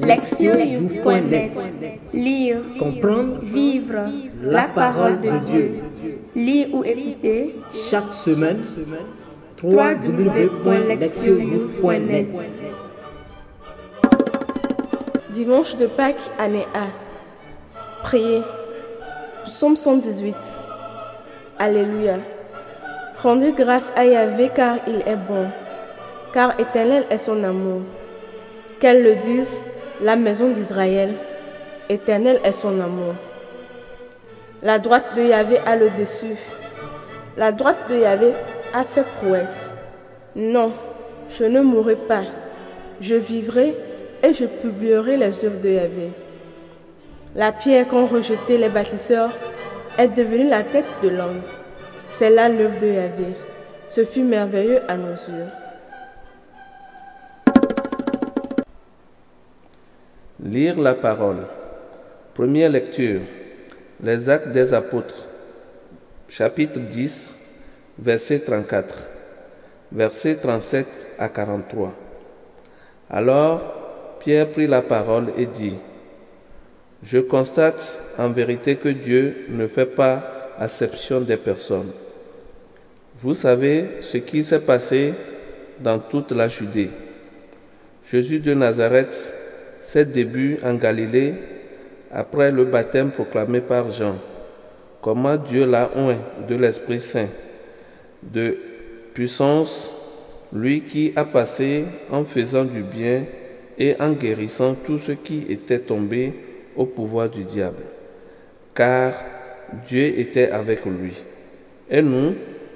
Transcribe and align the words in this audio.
Lectionnews.net 0.00 1.52
Lire, 2.12 2.58
Comprendre, 2.78 3.38
vivre 3.42 4.06
la 4.42 4.68
parole 4.68 5.20
de 5.20 5.30
Dieu. 5.46 5.80
Lire 6.34 6.74
ou 6.74 6.84
écouter 6.84 7.54
chaque 7.72 8.12
semaine, 8.12 8.60
www.lectionnews.net 9.62 12.28
Dimanche 15.30 15.76
de 15.76 15.86
Pâques, 15.86 16.30
année 16.38 16.66
A. 16.74 16.88
Priez. 18.02 18.42
Psaume 19.44 19.76
118. 19.76 20.34
Alléluia. 21.58 22.18
Rendez 23.18 23.52
grâce 23.52 23.92
à 23.96 24.04
Yahvé 24.04 24.50
car 24.54 24.76
il 24.86 24.96
est 25.06 25.16
bon, 25.16 25.46
car 26.32 26.58
éternel 26.60 27.06
est 27.10 27.18
son 27.18 27.42
amour. 27.44 27.82
Qu'elle 28.80 29.02
le 29.02 29.16
dise, 29.16 29.62
la 30.04 30.16
maison 30.16 30.50
d'Israël, 30.50 31.14
éternel 31.88 32.38
est 32.44 32.52
son 32.52 32.78
amour. 32.78 33.14
La 34.62 34.78
droite 34.78 35.16
de 35.16 35.22
Yahvé 35.22 35.56
a 35.64 35.76
le 35.76 35.88
dessus. 35.96 36.36
La 37.38 37.52
droite 37.52 37.88
de 37.88 37.96
Yahvé 37.96 38.34
a 38.74 38.84
fait 38.84 39.06
prouesse. 39.16 39.72
Non, 40.36 40.72
je 41.30 41.44
ne 41.44 41.62
mourrai 41.62 41.96
pas. 41.96 42.24
Je 43.00 43.14
vivrai 43.14 43.74
et 44.22 44.34
je 44.34 44.44
publierai 44.44 45.16
les 45.16 45.42
œuvres 45.42 45.62
de 45.62 45.70
Yahvé. 45.70 46.10
La 47.34 47.52
pierre 47.52 47.88
qu'ont 47.88 48.04
rejetée 48.04 48.58
les 48.58 48.68
bâtisseurs 48.68 49.32
est 49.96 50.08
devenue 50.08 50.50
la 50.50 50.64
tête 50.64 51.00
de 51.02 51.08
l'homme. 51.08 51.40
C'est 52.10 52.28
là 52.28 52.50
l'œuvre 52.50 52.78
de 52.78 52.88
Yahvé. 52.88 53.28
Ce 53.88 54.04
fut 54.04 54.22
merveilleux 54.22 54.82
à 54.86 54.98
nos 54.98 55.14
yeux. 55.14 55.63
Lire 60.44 60.78
la 60.78 60.94
parole. 60.94 61.46
Première 62.34 62.68
lecture. 62.68 63.22
Les 64.02 64.28
actes 64.28 64.48
des 64.48 64.74
apôtres. 64.74 65.30
Chapitre 66.28 66.78
10, 66.80 67.34
verset 67.98 68.40
34. 68.40 68.94
Verset 69.90 70.34
37 70.34 70.86
à 71.18 71.30
43. 71.30 71.94
Alors, 73.08 74.18
Pierre 74.20 74.50
prit 74.50 74.66
la 74.66 74.82
parole 74.82 75.28
et 75.38 75.46
dit, 75.46 75.78
Je 77.02 77.20
constate 77.20 77.98
en 78.18 78.28
vérité 78.28 78.76
que 78.76 78.90
Dieu 78.90 79.46
ne 79.48 79.66
fait 79.66 79.86
pas 79.86 80.52
acception 80.58 81.22
des 81.22 81.38
personnes. 81.38 81.92
Vous 83.22 83.32
savez 83.32 83.86
ce 84.02 84.18
qui 84.18 84.44
s'est 84.44 84.60
passé 84.60 85.14
dans 85.80 86.00
toute 86.00 86.32
la 86.32 86.48
Judée. 86.48 86.90
Jésus 88.10 88.40
de 88.40 88.52
Nazareth, 88.52 89.33
ses 89.94 90.04
débuts 90.04 90.58
en 90.64 90.74
Galilée, 90.74 91.34
après 92.10 92.50
le 92.50 92.64
baptême 92.64 93.12
proclamé 93.12 93.60
par 93.60 93.92
Jean, 93.92 94.16
comment 95.00 95.36
Dieu 95.36 95.66
l'a 95.66 95.88
oint 95.94 96.18
de 96.48 96.56
l'Esprit 96.56 96.98
Saint, 96.98 97.28
de 98.20 98.58
puissance, 99.14 99.94
lui 100.52 100.80
qui 100.80 101.12
a 101.14 101.24
passé 101.24 101.84
en 102.10 102.24
faisant 102.24 102.64
du 102.64 102.82
bien 102.82 103.22
et 103.78 103.94
en 104.00 104.10
guérissant 104.10 104.74
tous 104.74 104.98
ceux 104.98 105.14
qui 105.14 105.46
étaient 105.48 105.78
tombés 105.78 106.32
au 106.74 106.86
pouvoir 106.86 107.28
du 107.28 107.44
diable, 107.44 107.84
car 108.74 109.14
Dieu 109.86 110.18
était 110.18 110.50
avec 110.50 110.84
lui. 110.86 111.22
Et 111.88 112.02
nous, 112.02 112.34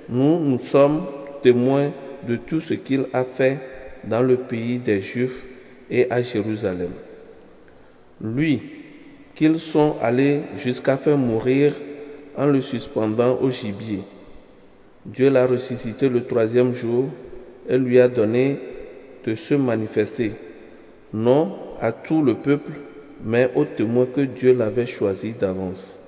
nous 0.08 0.58
sommes 0.61 1.05
témoins 1.42 1.91
de 2.28 2.36
tout 2.36 2.61
ce 2.61 2.74
qu'il 2.74 3.06
a 3.12 3.24
fait 3.24 3.58
dans 4.05 4.22
le 4.22 4.36
pays 4.36 4.78
des 4.78 5.00
Juifs 5.00 5.46
et 5.91 6.08
à 6.12 6.22
Jérusalem. 6.22 6.92
Lui, 8.20 8.62
qu'ils 9.34 9.61
sont 9.61 9.97
allés 10.00 10.41
jusqu'à 10.56 10.97
faire 10.97 11.16
mourir 11.16 11.74
en 12.36 12.47
le 12.47 12.61
suspendant 12.61 13.38
au 13.41 13.50
gibier. 13.50 14.00
Dieu 15.06 15.30
l'a 15.30 15.46
ressuscité 15.46 16.08
le 16.08 16.24
troisième 16.24 16.73
jour 16.74 17.07
et 17.68 17.78
lui 17.78 18.01
a 18.01 18.08
donné 18.08 18.58
de 19.24 19.34
se 19.34 19.55
manifester, 19.55 20.33
non 21.12 21.57
à 21.80 21.92
tout 21.92 22.23
le 22.23 22.34
peuple, 22.34 22.73
mais 23.24 23.51
aux 23.55 23.64
témoins 23.64 24.07
que 24.07 24.23
Dieu 24.23 24.55
l'avait 24.55 24.86
choisi 24.86 25.33
d'avance, 25.33 25.98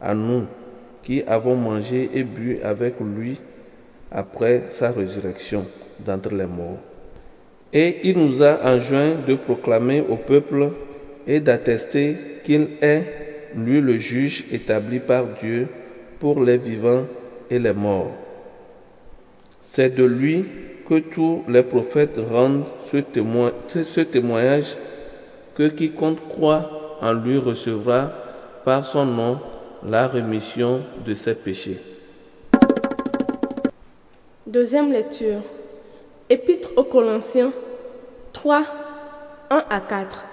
à 0.00 0.14
nous 0.14 0.44
qui 1.02 1.22
avons 1.22 1.56
mangé 1.56 2.10
et 2.14 2.24
bu 2.24 2.58
avec 2.62 2.94
lui 3.00 3.38
après 4.10 4.64
sa 4.70 4.90
résurrection 4.90 5.66
d'entre 6.04 6.34
les 6.34 6.46
morts. 6.46 6.78
Et 7.72 8.00
il 8.04 8.18
nous 8.18 8.42
a 8.42 8.60
enjoint 8.64 9.14
de 9.26 9.34
proclamer 9.34 10.04
au 10.08 10.16
peuple 10.16 10.70
et 11.26 11.40
d'attester 11.40 12.16
qu'il 12.44 12.68
est, 12.80 13.02
lui 13.54 13.80
le 13.80 13.96
juge 13.96 14.44
établi 14.52 15.00
par 15.00 15.24
Dieu 15.40 15.68
pour 16.18 16.42
les 16.42 16.58
vivants 16.58 17.06
et 17.50 17.58
les 17.58 17.72
morts. 17.72 18.12
C'est 19.72 19.94
de 19.94 20.04
lui 20.04 20.46
que 20.88 20.98
tous 20.98 21.42
les 21.48 21.62
prophètes 21.62 22.18
rendent 22.30 22.64
ce, 22.92 24.00
témoignage 24.00 24.76
que 25.54 25.68
quiconque 25.68 26.28
croit 26.28 26.98
en 27.00 27.12
lui 27.12 27.38
recevra 27.38 28.12
par 28.64 28.84
son 28.84 29.04
nom 29.04 29.40
la 29.84 30.06
rémission 30.06 30.82
de 31.04 31.14
ses 31.14 31.34
péchés. 31.34 31.80
Deuxième 34.46 34.92
lecture. 34.92 35.42
Épître 36.30 36.70
aux 36.76 36.84
Colossiens 36.84 37.52
3, 38.32 38.64
1 39.50 39.64
à 39.70 39.80
4. 39.80 40.26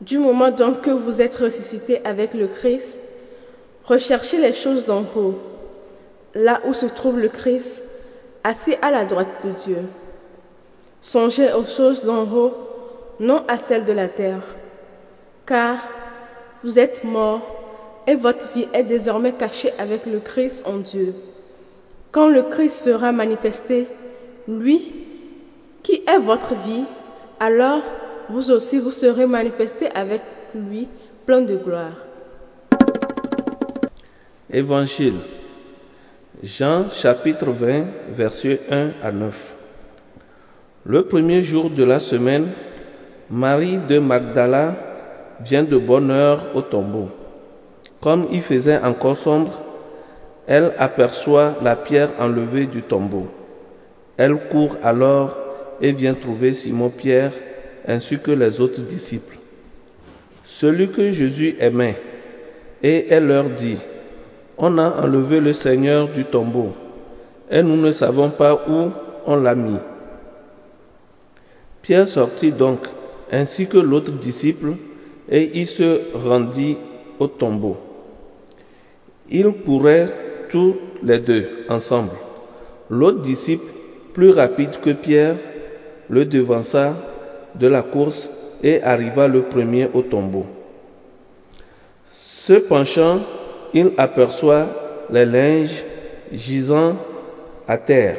Du 0.00 0.18
moment 0.18 0.50
donc 0.50 0.82
que 0.82 0.90
vous 0.90 1.22
êtes 1.22 1.36
ressuscités 1.36 2.04
avec 2.04 2.34
le 2.34 2.48
Christ, 2.48 3.00
recherchez 3.84 4.38
les 4.38 4.52
choses 4.52 4.86
d'en 4.86 5.04
haut, 5.16 5.38
là 6.34 6.60
où 6.66 6.74
se 6.74 6.86
trouve 6.86 7.18
le 7.18 7.28
Christ, 7.28 7.82
assis 8.42 8.74
à 8.82 8.90
la 8.90 9.04
droite 9.04 9.28
de 9.44 9.50
Dieu. 9.50 9.78
Songez 11.00 11.52
aux 11.52 11.64
choses 11.64 12.04
d'en 12.04 12.24
haut, 12.24 12.52
non 13.20 13.44
à 13.46 13.58
celles 13.58 13.84
de 13.84 13.92
la 13.92 14.08
terre, 14.08 14.42
car 15.46 15.76
vous 16.64 16.78
êtes 16.78 17.04
morts 17.04 17.42
et 18.06 18.16
votre 18.16 18.52
vie 18.52 18.66
est 18.72 18.82
désormais 18.82 19.32
cachée 19.32 19.72
avec 19.78 20.06
le 20.06 20.18
Christ 20.18 20.64
en 20.66 20.78
Dieu. 20.78 21.14
Quand 22.10 22.28
le 22.28 22.42
Christ 22.42 22.82
sera 22.82 23.12
manifesté, 23.12 23.86
lui, 24.48 24.94
qui 25.82 26.02
est 26.06 26.18
votre 26.18 26.54
vie, 26.54 26.84
alors 27.38 27.82
vous 28.28 28.50
aussi 28.50 28.78
vous 28.78 28.90
serez 28.90 29.26
manifestés 29.26 29.90
avec 29.90 30.22
lui, 30.54 30.88
plein 31.26 31.42
de 31.42 31.56
gloire. 31.56 31.92
Évangile. 34.50 35.14
Jean 36.42 36.90
chapitre 36.90 37.50
20, 37.50 37.86
versets 38.16 38.60
1 38.70 38.90
à 39.02 39.12
9. 39.12 39.34
Le 40.84 41.04
premier 41.06 41.42
jour 41.42 41.70
de 41.70 41.82
la 41.82 42.00
semaine, 42.00 42.52
Marie 43.30 43.78
de 43.88 43.98
Magdala 43.98 44.76
vient 45.40 45.64
de 45.64 45.78
bonne 45.78 46.10
heure 46.10 46.44
au 46.54 46.60
tombeau. 46.60 47.08
Comme 48.00 48.28
il 48.30 48.42
faisait 48.42 48.78
encore 48.78 49.16
sombre, 49.16 49.62
elle 50.46 50.74
aperçoit 50.78 51.54
la 51.62 51.74
pierre 51.74 52.10
enlevée 52.20 52.66
du 52.66 52.82
tombeau. 52.82 53.28
Elle 54.16 54.36
court 54.48 54.76
alors 54.82 55.38
et 55.80 55.92
vient 55.92 56.14
trouver 56.14 56.52
Simon-Pierre 56.52 57.32
ainsi 57.86 58.18
que 58.18 58.30
les 58.30 58.60
autres 58.60 58.82
disciples. 58.82 59.36
Celui 60.44 60.90
que 60.90 61.10
Jésus 61.10 61.56
aimait, 61.58 62.00
et 62.82 63.06
elle 63.10 63.26
leur 63.26 63.50
dit, 63.50 63.78
On 64.56 64.78
a 64.78 65.02
enlevé 65.02 65.40
le 65.40 65.52
Seigneur 65.52 66.08
du 66.08 66.24
tombeau, 66.24 66.72
et 67.50 67.62
nous 67.62 67.76
ne 67.76 67.92
savons 67.92 68.30
pas 68.30 68.64
où 68.68 68.90
on 69.26 69.36
l'a 69.36 69.54
mis. 69.54 69.78
Pierre 71.82 72.08
sortit 72.08 72.52
donc, 72.52 72.86
ainsi 73.30 73.66
que 73.66 73.78
l'autre 73.78 74.12
disciple, 74.12 74.74
et 75.28 75.50
il 75.54 75.66
se 75.66 76.00
rendit 76.14 76.76
au 77.18 77.26
tombeau. 77.26 77.76
Ils 79.30 79.52
couraient 79.52 80.08
tous 80.50 80.76
les 81.02 81.18
deux 81.18 81.48
ensemble. 81.68 82.12
L'autre 82.90 83.22
disciple, 83.22 83.72
plus 84.12 84.30
rapide 84.30 84.80
que 84.80 84.90
Pierre, 84.90 85.36
le 86.08 86.24
devança 86.24 86.94
de 87.54 87.66
la 87.66 87.82
course 87.82 88.30
et 88.62 88.82
arriva 88.82 89.28
le 89.28 89.42
premier 89.42 89.88
au 89.92 90.02
tombeau. 90.02 90.46
Se 92.12 92.54
penchant, 92.54 93.20
il 93.72 93.92
aperçoit 93.96 94.66
les 95.10 95.24
linges 95.24 95.84
gisant 96.32 96.96
à 97.66 97.78
terre. 97.78 98.16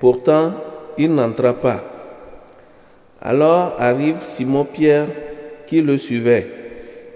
Pourtant, 0.00 0.52
il 0.98 1.14
n'entra 1.14 1.54
pas. 1.54 1.82
Alors 3.20 3.74
arrive 3.78 4.18
Simon-Pierre 4.22 5.06
qui 5.66 5.80
le 5.80 5.96
suivait. 5.98 6.46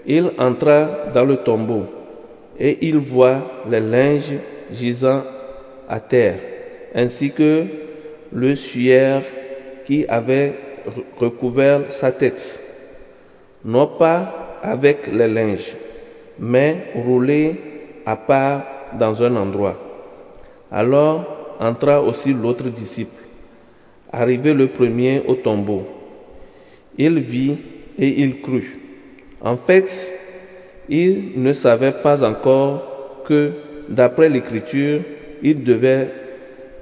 Il 0.05 0.31
entra 0.37 1.11
dans 1.13 1.25
le 1.25 1.37
tombeau 1.37 1.85
et 2.57 2.87
il 2.87 2.97
voit 2.97 3.39
les 3.69 3.79
linges 3.79 4.37
gisant 4.71 5.23
à 5.87 5.99
terre, 5.99 6.39
ainsi 6.95 7.31
que 7.31 7.65
le 8.31 8.55
suaire 8.55 9.23
qui 9.85 10.05
avait 10.07 10.53
recouvert 11.17 11.91
sa 11.91 12.11
tête. 12.11 12.61
non 13.65 13.87
pas 13.87 14.59
avec 14.63 15.07
les 15.07 15.27
linges, 15.27 15.75
mais 16.39 16.91
roulés 16.95 17.55
à 18.05 18.15
part 18.15 18.63
dans 18.97 19.21
un 19.21 19.35
endroit. 19.35 19.77
Alors 20.71 21.55
entra 21.59 22.01
aussi 22.01 22.33
l'autre 22.33 22.69
disciple, 22.69 23.21
arrivé 24.11 24.53
le 24.53 24.67
premier 24.67 25.21
au 25.27 25.35
tombeau. 25.35 25.87
Il 26.97 27.19
vit 27.19 27.57
et 27.97 28.21
il 28.21 28.41
crut. 28.41 28.79
En 29.41 29.57
fait, 29.57 30.13
il 30.89 31.33
ne 31.35 31.53
savait 31.53 31.91
pas 31.91 32.23
encore 32.23 33.23
que, 33.25 33.51
d'après 33.87 34.29
l'Écriture, 34.29 35.01
il 35.41 35.63
devait 35.63 36.09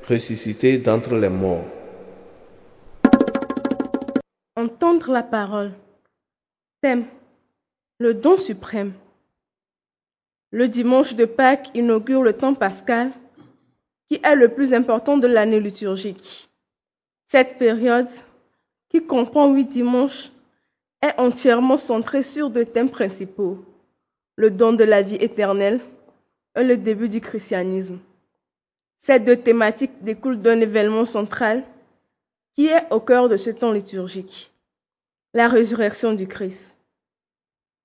ressusciter 0.08 0.78
d'entre 0.78 1.16
les 1.16 1.30
morts. 1.30 1.66
Entendre 4.68 5.14
la 5.14 5.24
parole. 5.24 5.72
Thème. 6.82 7.06
Le 8.00 8.14
don 8.14 8.36
suprême. 8.36 8.92
Le 10.52 10.68
dimanche 10.68 11.16
de 11.16 11.24
Pâques 11.24 11.70
inaugure 11.74 12.22
le 12.22 12.34
temps 12.34 12.54
pascal, 12.54 13.12
qui 14.10 14.20
est 14.22 14.36
le 14.36 14.50
plus 14.50 14.74
important 14.74 15.18
de 15.18 15.28
l'année 15.28 15.62
liturgique. 15.62 16.50
Cette 17.28 17.58
période, 17.58 18.10
qui 18.90 19.06
comprend 19.06 19.54
huit 19.54 19.68
dimanches, 19.68 20.34
est 21.02 21.18
entièrement 21.18 21.78
centrée 21.78 22.24
sur 22.24 22.50
deux 22.50 22.66
thèmes 22.66 22.92
principaux, 22.92 23.64
le 24.36 24.52
don 24.52 24.74
de 24.74 24.84
la 24.84 25.02
vie 25.02 25.16
éternelle 25.16 25.80
et 26.58 26.66
le 26.66 26.76
début 26.76 27.08
du 27.08 27.22
christianisme. 27.22 28.00
Ces 28.98 29.22
deux 29.22 29.38
thématiques 29.38 30.04
découlent 30.04 30.42
d'un 30.42 30.60
événement 30.60 31.06
central 31.06 31.64
qui 32.54 32.68
est 32.68 32.92
au 32.92 33.00
cœur 33.00 33.30
de 33.30 33.38
ce 33.38 33.50
temps 33.50 33.72
liturgique, 33.72 34.52
la 35.34 35.48
résurrection 35.48 36.14
du 36.14 36.28
Christ. 36.28 36.76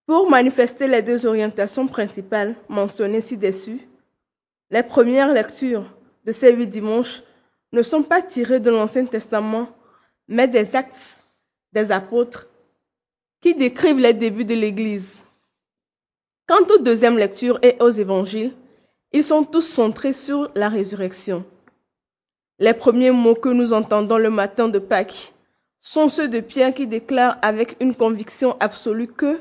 Pour 0.06 0.28
manifester 0.28 0.88
les 0.88 1.02
deux 1.02 1.26
orientations 1.26 1.86
principales 1.86 2.54
mentionnées 2.68 3.20
ci-dessus, 3.20 3.80
les 4.70 4.82
premières 4.82 5.32
lectures 5.32 5.90
de 6.24 6.32
ces 6.32 6.52
huit 6.52 6.66
dimanches 6.66 7.22
ne 7.72 7.82
sont 7.82 8.02
pas 8.02 8.22
tirées 8.22 8.60
de 8.60 8.70
l'Ancien 8.70 9.04
Testament, 9.04 9.68
mais 10.28 10.48
des 10.48 10.76
actes 10.76 11.20
des 11.72 11.90
apôtres 11.90 12.48
qui 13.40 13.54
décrivent 13.54 13.98
les 13.98 14.14
débuts 14.14 14.44
de 14.44 14.54
l'Église. 14.54 15.22
Quant 16.46 16.64
aux 16.74 16.78
deuxièmes 16.78 17.18
lectures 17.18 17.58
et 17.62 17.76
aux 17.80 17.90
évangiles, 17.90 18.52
ils 19.12 19.24
sont 19.24 19.44
tous 19.44 19.62
centrés 19.62 20.12
sur 20.12 20.50
la 20.54 20.68
résurrection. 20.68 21.44
Les 22.58 22.74
premiers 22.74 23.10
mots 23.10 23.34
que 23.34 23.48
nous 23.48 23.72
entendons 23.72 24.18
le 24.18 24.30
matin 24.30 24.68
de 24.68 24.78
Pâques 24.78 25.32
sont 25.82 26.08
ceux 26.08 26.28
de 26.28 26.40
Pierre 26.40 26.72
qui 26.72 26.86
déclare 26.86 27.36
avec 27.42 27.76
une 27.80 27.94
conviction 27.94 28.56
absolue 28.60 29.08
que 29.08 29.38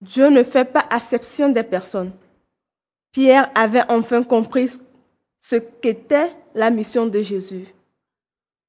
Dieu 0.00 0.30
ne 0.30 0.44
fait 0.44 0.64
pas 0.64 0.86
acception 0.88 1.48
des 1.48 1.64
personnes. 1.64 2.12
Pierre 3.12 3.50
avait 3.54 3.84
enfin 3.88 4.22
compris 4.22 4.78
ce 5.40 5.56
qu'était 5.56 6.30
la 6.54 6.70
mission 6.70 7.06
de 7.06 7.20
Jésus. 7.20 7.66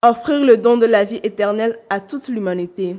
Offrir 0.02 0.42
le 0.44 0.58
don 0.58 0.78
de 0.78 0.86
la 0.86 1.04
vie 1.04 1.20
éternelle 1.24 1.80
à 1.90 2.00
toute 2.00 2.28
l'humanité. 2.28 2.98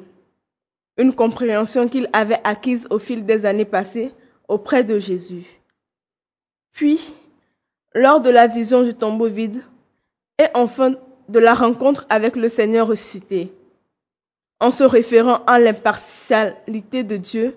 Une 0.96 1.14
compréhension 1.14 1.88
qu'il 1.88 2.08
avait 2.12 2.40
acquise 2.44 2.86
au 2.90 2.98
fil 2.98 3.24
des 3.24 3.44
années 3.44 3.64
passées 3.64 4.12
auprès 4.46 4.84
de 4.84 4.98
Jésus. 4.98 5.46
Puis, 6.72 7.12
lors 7.94 8.20
de 8.20 8.30
la 8.30 8.46
vision 8.46 8.82
du 8.82 8.94
tombeau 8.94 9.26
vide, 9.26 9.62
et 10.38 10.46
enfin 10.54 10.94
de 11.28 11.38
la 11.38 11.54
rencontre 11.54 12.06
avec 12.08 12.36
le 12.36 12.48
Seigneur 12.48 12.86
ressuscité. 12.86 13.52
En 14.60 14.70
se 14.70 14.84
référant 14.84 15.44
à 15.46 15.58
l'impartialité 15.58 17.04
de 17.04 17.16
Dieu, 17.16 17.56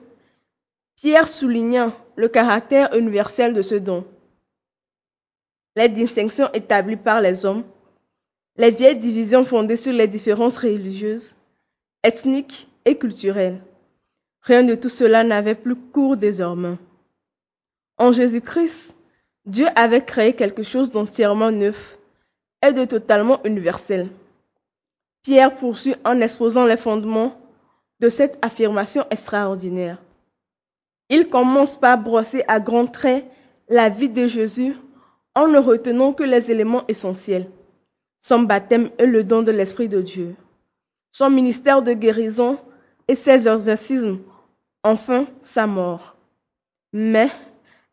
Pierre 0.96 1.28
souligna 1.28 1.94
le 2.16 2.28
caractère 2.28 2.94
universel 2.96 3.54
de 3.54 3.62
ce 3.62 3.76
don. 3.76 4.06
Les 5.76 5.90
distinctions 5.90 6.52
établies 6.54 6.98
par 6.98 7.22
les 7.22 7.46
hommes, 7.46 7.64
les 8.58 8.72
vieilles 8.72 9.00
divisions 9.00 9.46
fondées 9.46 9.78
sur 9.78 9.94
les 9.94 10.08
différences 10.08 10.58
religieuses, 10.58 11.36
ethniques 12.04 12.68
et 12.86 12.98
culturelles. 12.98 13.62
Rien 14.42 14.64
de 14.64 14.76
tout 14.76 14.90
cela 14.90 15.24
n'avait 15.24 15.56
plus 15.56 15.76
cours 15.76 16.18
désormais. 16.18 16.78
En 17.98 18.12
Jésus-Christ, 18.12 18.96
Dieu 19.46 19.68
avait 19.76 20.04
créé 20.04 20.36
quelque 20.36 20.64
chose 20.64 20.92
d'entièrement 20.92 21.52
neuf 21.52 21.98
et 22.62 22.74
de 22.74 22.86
totalement 22.86 23.44
universel. 23.44 24.08
Pierre 25.24 25.56
poursuit 25.56 25.96
en 26.04 26.22
exposant 26.22 26.66
les 26.66 26.78
fondements 26.78 27.36
de 28.00 28.10
cette 28.10 28.44
affirmation 28.44 29.06
extraordinaire. 29.12 29.98
Il 31.10 31.30
commence 31.30 31.76
par 31.76 31.98
brosser 31.98 32.44
à 32.48 32.60
grands 32.60 32.88
traits 32.88 33.26
la 33.70 33.90
vie 33.90 34.10
de 34.10 34.28
Jésus 34.28 34.76
en 35.36 35.48
ne 35.48 35.60
retenant 35.60 36.14
que 36.14 36.24
les 36.24 36.52
éléments 36.52 36.86
essentiels. 36.88 37.50
Son 38.22 38.40
baptême 38.40 38.90
et 38.98 39.06
le 39.06 39.24
don 39.24 39.42
de 39.42 39.52
l'Esprit 39.52 39.88
de 39.88 40.02
Dieu. 40.02 40.36
Son 41.12 41.30
ministère 41.30 41.82
de 41.82 41.94
guérison 41.94 42.58
et 43.08 43.16
ses 43.16 43.48
exorcismes. 43.48 44.20
Enfin, 44.84 45.26
sa 45.42 45.68
mort. 45.68 46.16
Mais 46.94 47.30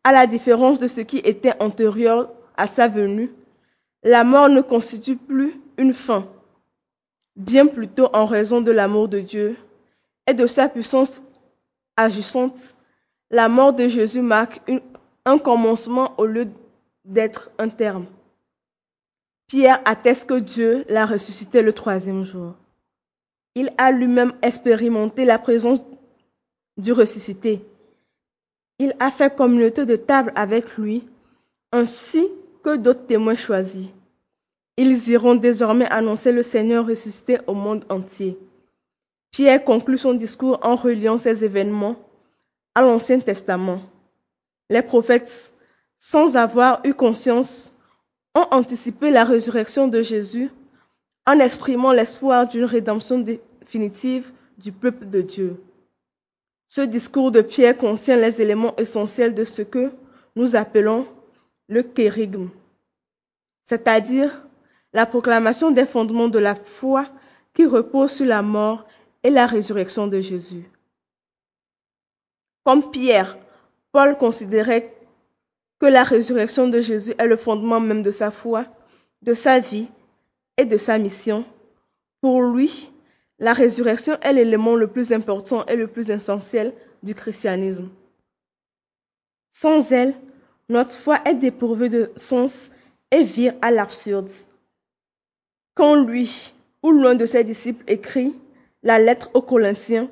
à 0.03 0.11
la 0.11 0.27
différence 0.27 0.79
de 0.79 0.87
ce 0.87 1.01
qui 1.01 1.17
était 1.19 1.61
antérieur 1.61 2.29
à 2.57 2.67
sa 2.67 2.87
venue, 2.87 3.31
la 4.03 4.23
mort 4.23 4.49
ne 4.49 4.61
constitue 4.61 5.17
plus 5.17 5.59
une 5.77 5.93
fin, 5.93 6.27
bien 7.35 7.67
plutôt 7.67 8.09
en 8.13 8.25
raison 8.25 8.61
de 8.61 8.71
l'amour 8.71 9.07
de 9.07 9.19
Dieu 9.19 9.57
et 10.27 10.33
de 10.33 10.47
sa 10.47 10.69
puissance 10.69 11.21
agissante. 11.97 12.77
La 13.31 13.49
mort 13.49 13.73
de 13.73 13.87
Jésus 13.87 14.21
marque 14.21 14.61
un 15.25 15.37
commencement 15.37 16.13
au 16.17 16.25
lieu 16.25 16.47
d'être 17.05 17.51
un 17.57 17.69
terme. 17.69 18.05
Pierre 19.47 19.81
atteste 19.85 20.29
que 20.29 20.39
Dieu 20.39 20.85
l'a 20.89 21.05
ressuscité 21.05 21.61
le 21.61 21.73
troisième 21.73 22.23
jour. 22.23 22.55
Il 23.55 23.71
a 23.77 23.91
lui-même 23.91 24.33
expérimenté 24.41 25.25
la 25.25 25.39
présence 25.39 25.83
du 26.77 26.91
ressuscité 26.91 27.63
il 28.79 28.95
a 28.99 29.11
fait 29.11 29.35
communauté 29.35 29.85
de 29.85 29.97
table 29.97 30.31
avec 30.35 30.77
lui, 30.77 31.03
ainsi 31.71 32.25
que 32.63 32.77
d'autres 32.77 33.05
témoins 33.05 33.35
choisis. 33.35 33.91
Ils 34.77 35.09
iront 35.09 35.35
désormais 35.35 35.89
annoncer 35.89 36.31
le 36.31 36.43
Seigneur 36.43 36.87
ressuscité 36.87 37.39
au 37.47 37.53
monde 37.53 37.85
entier. 37.89 38.37
Pierre 39.31 39.63
conclut 39.63 39.97
son 39.97 40.13
discours 40.13 40.59
en 40.63 40.75
reliant 40.75 41.17
ces 41.17 41.43
événements 41.43 41.95
à 42.75 42.81
l'Ancien 42.81 43.19
Testament. 43.19 43.81
Les 44.69 44.81
prophètes, 44.81 45.53
sans 45.97 46.37
avoir 46.37 46.81
eu 46.85 46.93
conscience, 46.93 47.73
ont 48.35 48.47
anticipé 48.51 49.11
la 49.11 49.23
résurrection 49.23 49.87
de 49.87 50.01
Jésus 50.01 50.49
en 51.25 51.39
exprimant 51.39 51.91
l'espoir 51.91 52.47
d'une 52.47 52.65
rédemption 52.65 53.19
définitive 53.19 54.31
du 54.57 54.71
peuple 54.71 55.09
de 55.09 55.21
Dieu. 55.21 55.61
Ce 56.67 56.81
discours 56.81 57.31
de 57.31 57.41
Pierre 57.41 57.77
contient 57.77 58.17
les 58.17 58.41
éléments 58.41 58.75
essentiels 58.77 59.33
de 59.33 59.43
ce 59.43 59.61
que 59.61 59.91
nous 60.35 60.55
appelons 60.55 61.05
le 61.69 61.83
kérigme, 61.83 62.49
c'est-à-dire 63.67 64.45
la 64.91 65.05
proclamation 65.05 65.69
des 65.71 65.85
fondements 65.85 66.27
de 66.27 66.39
la 66.39 66.55
foi 66.55 67.07
qui 67.53 67.65
repose 67.65 68.11
sur 68.11 68.25
la 68.25 68.41
mort 68.41 68.85
et 69.23 69.29
la 69.29 69.45
résurrection 69.45 70.07
de 70.07 70.19
Jésus. 70.19 70.67
Comme 72.63 72.89
Pierre, 72.89 73.37
Paul 73.91 74.17
considérait 74.17 74.95
que 75.79 75.85
la 75.85 76.03
résurrection 76.03 76.67
de 76.67 76.81
Jésus 76.81 77.13
est 77.17 77.27
le 77.27 77.37
fondement 77.37 77.79
même 77.79 78.01
de 78.01 78.11
sa 78.11 78.31
foi, 78.31 78.65
de 79.21 79.33
sa 79.33 79.59
vie 79.59 79.89
et 80.57 80.65
de 80.65 80.77
sa 80.77 80.97
mission. 80.97 81.45
Pour 82.21 82.41
lui, 82.41 82.91
la 83.37 83.53
résurrection 83.53 84.19
est 84.21 84.33
l'élément 84.33 84.75
le 84.75 84.87
plus 84.87 85.11
important 85.13 85.65
et 85.67 85.75
le 85.75 85.87
plus 85.87 86.09
essentiel 86.09 86.73
du 87.03 87.15
christianisme. 87.15 87.89
Sans 89.51 89.91
elle, 89.91 90.15
notre 90.69 90.95
foi 90.95 91.19
est 91.25 91.35
dépourvue 91.35 91.89
de 91.89 92.11
sens 92.15 92.69
et 93.11 93.23
vire 93.23 93.53
à 93.61 93.71
l'absurde. 93.71 94.29
Quand 95.75 95.95
lui 95.95 96.53
ou 96.83 96.91
l'un 96.91 97.15
de 97.15 97.25
ses 97.25 97.43
disciples 97.43 97.83
écrit 97.87 98.35
la 98.83 98.99
lettre 98.99 99.29
aux 99.33 99.41
Colossiens, 99.41 100.09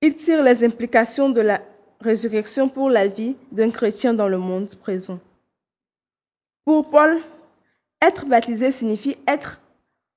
il 0.00 0.16
tire 0.16 0.42
les 0.42 0.64
implications 0.64 1.30
de 1.30 1.40
la 1.40 1.62
résurrection 2.00 2.68
pour 2.68 2.90
la 2.90 3.06
vie 3.06 3.36
d'un 3.52 3.70
chrétien 3.70 4.14
dans 4.14 4.28
le 4.28 4.38
monde 4.38 4.74
présent. 4.76 5.20
Pour 6.64 6.90
Paul, 6.90 7.18
être 8.00 8.26
baptisé 8.26 8.72
signifie 8.72 9.16
être 9.28 9.60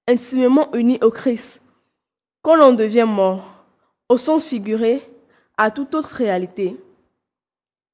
intimement 0.08 0.74
uni 0.74 0.98
au 1.01 1.12
Christ 1.12 1.62
quand 2.41 2.55
l'on 2.55 2.74
devient 2.74 3.08
mort, 3.08 3.65
au 4.08 4.17
sens 4.17 4.46
figuré, 4.46 5.01
à 5.58 5.72
toute 5.72 5.96
autre 5.96 6.10
réalité. 6.10 6.77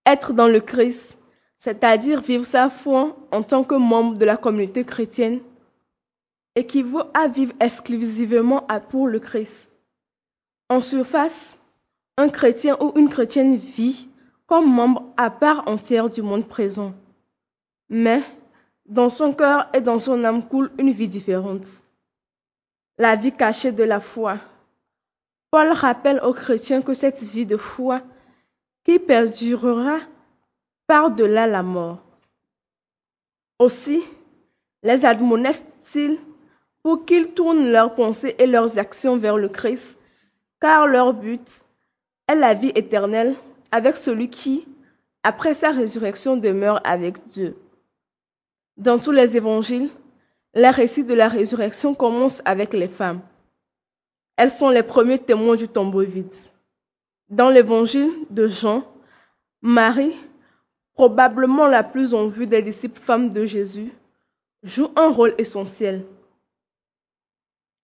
Être 0.06 0.34
dans 0.34 0.50
le 0.50 0.60
Christ, 0.60 1.18
c'est-à-dire 1.62 2.22
vivre 2.22 2.46
sa 2.46 2.72
foi 2.72 3.16
en 3.32 3.44
tant 3.44 3.64
que 3.64 3.76
membre 3.76 4.18
de 4.18 4.26
la 4.26 4.36
communauté 4.36 4.84
chrétienne, 4.84 5.42
équivaut 6.56 7.04
à 7.14 7.28
vivre 7.28 7.54
exclusivement 7.60 8.66
pour 8.90 9.08
le 9.08 9.20
Christ. 9.20 9.72
En 10.70 10.82
surface, 10.82 11.60
un 12.18 12.30
chrétien 12.30 12.78
ou 12.82 12.94
une 12.96 13.10
chrétienne 13.10 13.56
vit 13.56 14.10
comme 14.48 14.74
membre 14.74 15.14
à 15.18 15.30
part 15.30 15.68
entière 15.68 16.10
du 16.10 16.24
monde 16.24 16.48
présent. 16.48 16.94
Mais 17.90 18.24
dans 18.88 19.10
son 19.10 19.32
cœur 19.32 19.70
et 19.76 19.82
dans 19.82 20.00
son 20.00 20.24
âme 20.24 20.48
coule 20.48 20.72
une 20.80 20.92
vie 20.92 21.08
différente. 21.08 21.84
La 22.98 23.16
vie 23.16 23.34
cachée 23.34 23.72
de 23.72 23.84
la 23.84 24.00
foi. 24.00 24.40
Paul 25.52 25.72
rappelle 25.72 26.22
aux 26.24 26.34
chrétiens 26.34 26.82
que 26.82 26.96
cette 26.96 27.22
vie 27.22 27.46
de 27.46 27.58
foi 27.58 28.02
qui 28.84 28.98
perdurera 28.98 30.00
par-delà 30.92 31.48
la 31.48 31.64
mort. 31.64 32.00
Aussi, 33.60 34.04
les 34.84 35.06
admoneste-t-il 35.06 36.18
pour 36.84 37.06
qu'ils 37.06 37.34
tournent 37.34 37.72
leurs 37.72 37.96
pensées 37.96 38.36
et 38.40 38.46
leurs 38.46 38.78
actions 38.78 39.16
vers 39.16 39.38
le 39.38 39.48
Christ, 39.48 39.98
car 40.60 40.88
leur 40.88 41.14
but 41.14 41.64
est 42.28 42.36
la 42.36 42.54
vie 42.54 42.74
éternelle 42.76 43.36
avec 43.72 43.96
celui 43.96 44.30
qui, 44.30 44.68
après 45.24 45.54
sa 45.54 45.72
résurrection, 45.72 46.36
demeure 46.36 46.82
avec 46.84 47.26
Dieu. 47.30 47.56
Dans 48.76 49.00
tous 49.00 49.12
les 49.12 49.38
évangiles, 49.38 49.92
les 50.54 50.72
récits 50.72 51.06
de 51.06 51.14
la 51.14 51.30
résurrection 51.30 51.96
commencent 51.96 52.42
avec 52.44 52.74
les 52.74 52.90
femmes. 52.90 53.22
Elles 54.36 54.52
sont 54.52 54.70
les 54.70 54.84
premiers 54.84 55.20
témoins 55.20 55.56
du 55.56 55.70
tombeau 55.70 56.02
vide. 56.02 56.36
Dans 57.30 57.48
l'évangile 57.48 58.12
de 58.30 58.46
Jean, 58.46 58.84
Marie, 59.62 60.18
probablement 61.02 61.66
la 61.66 61.82
plus 61.82 62.14
en 62.14 62.28
vue 62.28 62.46
des 62.46 62.62
disciples 62.62 63.02
femmes 63.02 63.30
de 63.30 63.44
Jésus, 63.44 63.92
joue 64.62 64.92
un 64.96 65.10
rôle 65.10 65.34
essentiel. 65.40 66.06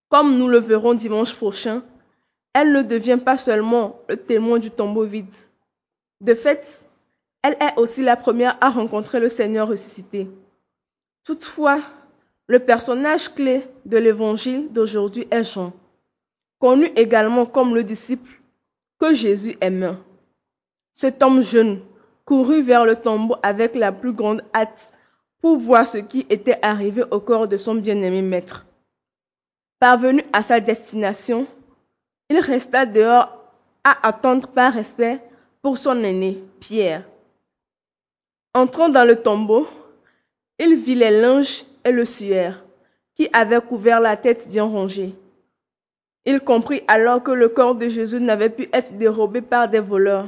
Comme 0.09 0.38
nous 0.38 0.47
le 0.47 0.59
verrons 0.59 0.93
dimanche 0.93 1.33
prochain, 1.33 1.81
elle 2.53 2.71
ne 2.71 2.83
devient 2.83 3.17
pas 3.17 3.39
seulement 3.39 4.00
le 4.07 4.17
témoin 4.17 4.59
du 4.59 4.69
tombeau 4.69 5.03
vide. 5.03 5.33
De 6.21 6.36
fait, 6.36 6.88
elle 7.41 7.57
est 7.59 7.75
aussi 7.77 8.03
la 8.03 8.17
première 8.17 8.55
à 8.62 8.69
rencontrer 8.69 9.19
le 9.19 9.29
Seigneur 9.29 9.67
ressuscité. 9.67 10.29
Toutefois, 11.24 11.81
le 12.45 12.59
personnage 12.59 13.33
clé 13.33 13.63
de 13.86 13.97
l'évangile 13.97 14.71
d'aujourd'hui 14.71 15.27
est 15.31 15.43
Jean, 15.43 15.74
connu 16.59 16.86
également 16.95 17.47
comme 17.47 17.74
le 17.74 17.83
disciple 17.83 18.29
que 19.00 19.12
Jésus 19.12 19.57
aimait. 19.59 19.97
Cet 20.93 21.24
homme 21.24 21.41
jeune 21.41 21.81
courut 22.27 22.62
vers 22.62 22.86
le 22.86 22.98
tombeau 22.98 23.38
avec 23.41 23.74
la 23.74 23.93
plus 23.93 24.12
grande 24.12 24.43
hâte 24.53 24.91
pour 25.39 25.55
voir 25.55 25.88
ce 25.88 25.98
qui 25.98 26.27
était 26.29 26.60
arrivé 26.62 27.03
au 27.10 27.22
corps 27.22 27.48
de 27.48 27.55
son 27.55 27.75
bien-aimé 27.75 28.22
maître. 28.22 28.65
Parvenu 29.79 30.24
à 30.34 30.43
sa 30.43 30.60
destination, 30.60 31.48
il 32.29 32.39
resta 32.39 32.86
dehors 32.86 33.29
à 33.86 34.05
attendre 34.05 34.50
par 34.50 34.74
respect 34.74 35.22
pour 35.62 35.77
son 35.77 36.03
aîné, 36.03 36.43
Pierre. 36.60 37.03
Entrant 38.53 38.89
dans 38.89 39.07
le 39.07 39.22
tombeau, 39.22 39.65
il 40.60 40.75
vit 40.75 40.96
les 40.96 41.22
linges 41.22 41.63
et 41.86 41.91
le 41.91 42.03
suaire, 42.03 42.65
qui 43.15 43.29
avaient 43.31 43.62
couvert 43.62 44.01
la 44.01 44.17
tête 44.17 44.50
bien 44.50 44.65
rongée. 44.65 45.15
Il 46.25 46.41
comprit 46.41 46.81
alors 46.89 47.24
que 47.24 47.31
le 47.31 47.48
corps 47.48 47.75
de 47.75 47.88
Jésus 47.88 48.19
n'avait 48.19 48.50
pu 48.50 48.67
être 48.74 48.98
dérobé 48.98 49.41
par 49.41 49.69
des 49.69 49.79
voleurs, 49.79 50.27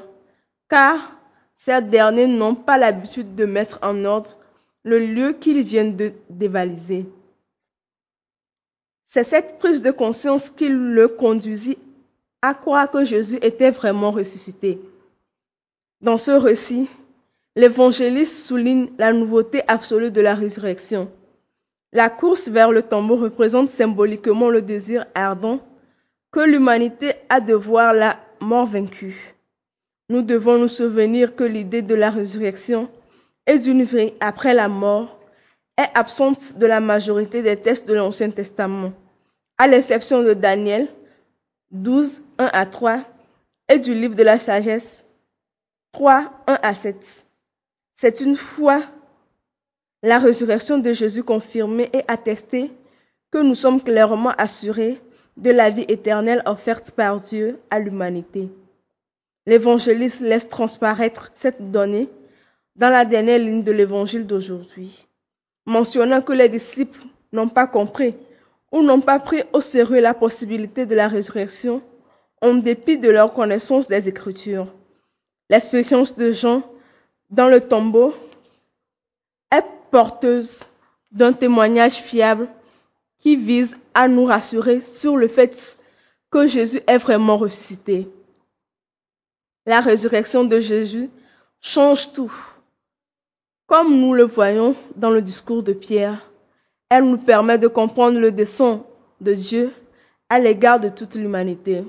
car 0.69 1.18
ces 1.59 1.81
derniers 1.81 2.25
n'ont 2.25 2.55
pas 2.55 2.77
l'habitude 2.77 3.35
de 3.35 3.43
mettre 3.43 3.79
en 3.81 4.05
ordre 4.05 4.37
le 4.83 4.97
lieu 4.97 5.33
qu'ils 5.33 5.61
viennent 5.61 5.97
de 5.97 6.13
dévaliser. 6.29 7.05
C'est 9.07 9.25
cette 9.25 9.59
prise 9.59 9.81
de 9.81 9.91
conscience 9.91 10.49
qui 10.49 10.69
le 10.69 11.09
conduisit 11.09 11.77
à 12.41 12.53
croire 12.53 12.89
que 12.89 13.03
Jésus 13.03 13.39
était 13.41 13.71
vraiment 13.71 14.11
ressuscité. 14.11 14.79
Dans 15.99 16.17
ce 16.17 16.31
récit, 16.31 16.87
l'évangéliste 17.57 18.45
souligne 18.45 18.87
la 18.97 19.11
nouveauté 19.11 19.61
absolue 19.67 20.11
de 20.11 20.21
la 20.21 20.35
résurrection. 20.35 21.11
La 21.91 22.09
course 22.09 22.47
vers 22.47 22.71
le 22.71 22.83
tombeau 22.83 23.17
représente 23.17 23.69
symboliquement 23.69 24.49
le 24.49 24.61
désir 24.61 25.07
ardent 25.13 25.59
que 26.31 26.39
l'humanité 26.39 27.15
a 27.27 27.41
de 27.41 27.53
voir 27.53 27.91
la 27.91 28.17
mort 28.39 28.65
vaincue. 28.65 29.35
Nous 30.09 30.23
devons 30.23 30.57
nous 30.57 30.67
souvenir 30.67 31.35
que 31.35 31.43
l'idée 31.43 31.83
de 31.83 31.93
la 31.93 32.09
résurrection 32.09 32.89
et 33.45 33.59
d'une 33.59 33.83
vie 33.83 34.13
après 34.19 34.55
la 34.55 34.67
mort 34.67 35.19
est 35.77 35.89
absente 35.93 36.57
de 36.57 36.65
la 36.65 36.79
majorité 36.79 37.43
des 37.43 37.57
textes 37.57 37.87
de 37.87 37.93
l'Ancien 37.93 38.31
Testament, 38.31 38.91
à 39.59 39.67
l'exception 39.67 40.23
de 40.23 40.33
Daniel 40.33 40.87
12, 41.71 42.23
1 42.39 42.45
à 42.51 42.65
3 42.65 43.03
et 43.69 43.77
du 43.77 43.93
livre 43.93 44.15
de 44.15 44.23
la 44.23 44.39
sagesse 44.39 45.05
3, 45.91 46.31
1 46.47 46.59
à 46.63 46.73
7. 46.73 47.25
C'est 47.95 48.19
une 48.19 48.35
fois 48.35 48.81
la 50.01 50.17
résurrection 50.17 50.79
de 50.79 50.91
Jésus 50.91 51.23
confirmée 51.23 51.89
et 51.93 52.03
attestée 52.07 52.71
que 53.31 53.37
nous 53.37 53.55
sommes 53.55 53.81
clairement 53.83 54.31
assurés 54.39 54.99
de 55.37 55.51
la 55.51 55.69
vie 55.69 55.85
éternelle 55.87 56.41
offerte 56.45 56.91
par 56.91 57.17
Dieu 57.17 57.59
à 57.69 57.79
l'humanité. 57.79 58.49
L'évangéliste 59.49 60.19
laisse 60.19 60.47
transparaître 60.47 61.31
cette 61.33 61.71
donnée 61.71 62.07
dans 62.75 62.89
la 62.89 63.03
dernière 63.03 63.39
ligne 63.39 63.63
de 63.63 63.71
l'évangile 63.71 64.27
d'aujourd'hui, 64.27 65.07
mentionnant 65.65 66.21
que 66.21 66.33
les 66.33 66.49
disciples 66.49 67.01
n'ont 67.31 67.49
pas 67.49 67.65
compris 67.65 68.13
ou 68.71 68.83
n'ont 68.83 69.01
pas 69.01 69.17
pris 69.17 69.41
au 69.51 69.59
sérieux 69.59 70.01
la 70.01 70.13
possibilité 70.13 70.85
de 70.85 70.93
la 70.93 71.07
résurrection 71.07 71.81
en 72.43 72.53
dépit 72.53 72.99
de 72.99 73.09
leur 73.09 73.33
connaissance 73.33 73.87
des 73.87 74.07
Écritures. 74.07 74.67
L'expérience 75.49 76.15
de 76.15 76.31
Jean 76.31 76.61
dans 77.31 77.47
le 77.47 77.59
tombeau 77.59 78.13
est 79.51 79.65
porteuse 79.89 80.65
d'un 81.11 81.33
témoignage 81.33 81.95
fiable 81.95 82.47
qui 83.17 83.35
vise 83.35 83.77
à 83.95 84.07
nous 84.07 84.25
rassurer 84.25 84.81
sur 84.81 85.17
le 85.17 85.27
fait 85.27 85.75
que 86.29 86.45
Jésus 86.45 86.81
est 86.85 86.99
vraiment 86.99 87.37
ressuscité. 87.37 88.07
La 89.65 89.81
résurrection 89.81 90.43
de 90.43 90.59
Jésus 90.59 91.09
change 91.61 92.11
tout. 92.13 92.33
Comme 93.67 93.99
nous 93.99 94.13
le 94.13 94.23
voyons 94.23 94.75
dans 94.95 95.11
le 95.11 95.21
discours 95.21 95.63
de 95.63 95.73
Pierre, 95.73 96.31
elle 96.89 97.03
nous 97.03 97.17
permet 97.17 97.57
de 97.57 97.67
comprendre 97.67 98.19
le 98.19 98.31
dessein 98.31 98.83
de 99.21 99.33
Dieu 99.33 99.71
à 100.29 100.39
l'égard 100.39 100.79
de 100.79 100.89
toute 100.89 101.15
l'humanité. 101.15 101.83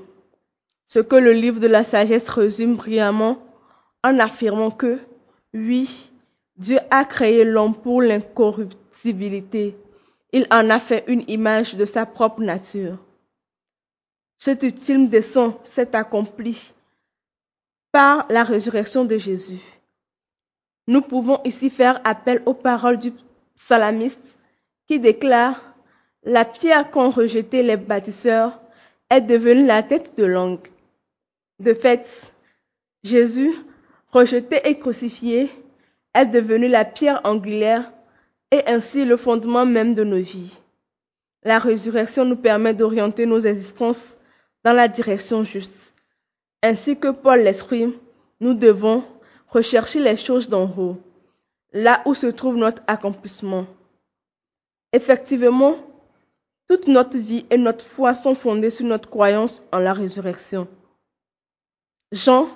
Ce 0.87 0.99
que 0.99 1.15
le 1.15 1.31
livre 1.31 1.59
de 1.59 1.67
la 1.67 1.83
sagesse 1.83 2.29
résume 2.29 2.75
brillamment 2.75 3.37
en 4.03 4.19
affirmant 4.19 4.71
que, 4.71 4.99
oui, 5.53 6.11
Dieu 6.57 6.79
a 6.91 7.05
créé 7.05 7.45
l'homme 7.45 7.75
pour 7.75 8.01
l'incorruptibilité. 8.01 9.77
Il 10.33 10.45
en 10.51 10.69
a 10.69 10.79
fait 10.79 11.03
une 11.07 11.23
image 11.27 11.75
de 11.75 11.85
sa 11.85 12.05
propre 12.05 12.41
nature. 12.41 12.97
Cet 14.37 14.63
ultime 14.63 15.07
dessein 15.07 15.57
s'est 15.63 15.95
accompli 15.95 16.73
par 17.91 18.25
la 18.29 18.43
résurrection 18.43 19.05
de 19.05 19.17
Jésus. 19.17 19.59
Nous 20.87 21.01
pouvons 21.01 21.39
ici 21.43 21.69
faire 21.69 22.01
appel 22.03 22.41
aux 22.45 22.53
paroles 22.53 22.97
du 22.99 23.13
psalamiste 23.55 24.39
qui 24.87 24.99
déclare 24.99 25.61
La 26.23 26.45
pierre 26.45 26.91
qu'ont 26.91 27.09
rejeté 27.09 27.63
les 27.63 27.77
bâtisseurs 27.77 28.59
est 29.09 29.21
devenue 29.21 29.65
la 29.65 29.83
tête 29.83 30.15
de 30.17 30.25
langue. 30.25 30.67
De 31.59 31.73
fait, 31.73 32.31
Jésus, 33.03 33.53
rejeté 34.11 34.67
et 34.67 34.77
crucifié, 34.77 35.49
est 36.13 36.25
devenu 36.25 36.67
la 36.67 36.85
pierre 36.85 37.21
angulaire 37.23 37.91
et 38.51 38.61
ainsi 38.67 39.05
le 39.05 39.17
fondement 39.17 39.65
même 39.65 39.93
de 39.95 40.03
nos 40.03 40.19
vies. 40.19 40.59
La 41.43 41.57
résurrection 41.57 42.25
nous 42.25 42.35
permet 42.35 42.73
d'orienter 42.73 43.25
nos 43.25 43.39
existences 43.39 44.15
dans 44.63 44.73
la 44.73 44.87
direction 44.87 45.43
juste. 45.43 45.90
Ainsi 46.63 46.97
que 46.97 47.09
Paul 47.09 47.41
l'exprime, 47.41 47.93
nous 48.39 48.53
devons 48.53 49.03
rechercher 49.49 49.99
les 49.99 50.15
choses 50.15 50.47
d'en 50.47 50.65
haut, 50.65 50.97
là 51.73 52.01
où 52.05 52.13
se 52.13 52.27
trouve 52.27 52.57
notre 52.57 52.83
accomplissement. 52.87 53.65
Effectivement, 54.93 55.75
toute 56.67 56.87
notre 56.87 57.17
vie 57.17 57.45
et 57.49 57.57
notre 57.57 57.83
foi 57.83 58.13
sont 58.13 58.35
fondées 58.35 58.69
sur 58.69 58.85
notre 58.85 59.09
croyance 59.09 59.63
en 59.71 59.79
la 59.79 59.93
résurrection. 59.93 60.67
Jean, 62.11 62.47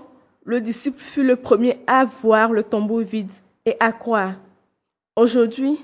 le 0.43 0.61
disciple, 0.61 1.01
fut 1.01 1.23
le 1.23 1.35
premier 1.35 1.79
à 1.87 2.05
voir 2.05 2.51
le 2.51 2.63
tombeau 2.63 2.99
vide 2.99 3.31
et 3.65 3.75
à 3.79 3.91
croire. 3.91 4.35
Aujourd'hui, 5.15 5.79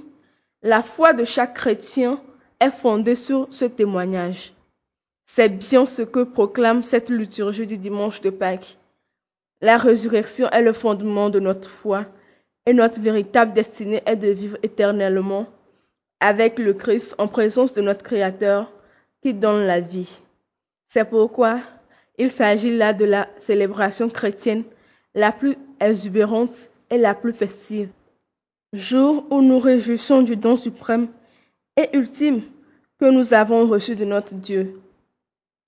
la 0.61 0.83
foi 0.83 1.13
de 1.13 1.23
chaque 1.23 1.55
chrétien 1.55 2.21
est 2.59 2.71
fondée 2.71 3.15
sur 3.15 3.47
ce 3.49 3.65
témoignage. 3.65 4.53
C'est 5.33 5.47
bien 5.47 5.85
ce 5.85 6.01
que 6.01 6.23
proclame 6.23 6.83
cette 6.83 7.09
liturgie 7.09 7.65
du 7.65 7.77
dimanche 7.77 8.19
de 8.19 8.29
Pâques. 8.29 8.77
La 9.61 9.77
résurrection 9.77 10.49
est 10.49 10.61
le 10.61 10.73
fondement 10.73 11.29
de 11.29 11.39
notre 11.39 11.69
foi 11.69 12.05
et 12.65 12.73
notre 12.73 12.99
véritable 12.99 13.53
destinée 13.53 14.03
est 14.05 14.17
de 14.17 14.27
vivre 14.27 14.57
éternellement 14.61 15.47
avec 16.19 16.59
le 16.59 16.73
Christ 16.73 17.15
en 17.17 17.29
présence 17.29 17.71
de 17.71 17.81
notre 17.81 18.03
Créateur 18.03 18.69
qui 19.23 19.33
donne 19.33 19.65
la 19.65 19.79
vie. 19.79 20.19
C'est 20.87 21.09
pourquoi 21.09 21.61
Il 22.17 22.29
s'agit 22.29 22.75
là 22.75 22.91
de 22.91 23.05
la 23.05 23.29
célébration 23.37 24.09
chrétienne 24.09 24.65
la 25.15 25.31
plus 25.31 25.55
exubérante 25.79 26.69
et 26.89 26.97
la 26.97 27.15
plus 27.15 27.31
festive. 27.31 27.87
Jour 28.73 29.25
où 29.29 29.41
nous 29.41 29.59
réjouissons 29.59 30.23
du 30.23 30.35
don 30.35 30.57
suprême 30.57 31.07
et 31.77 31.95
ultime 31.95 32.41
que 32.99 33.09
nous 33.09 33.33
avons 33.33 33.65
reçu 33.65 33.95
de 33.95 34.03
notre 34.03 34.33
Dieu. 34.35 34.81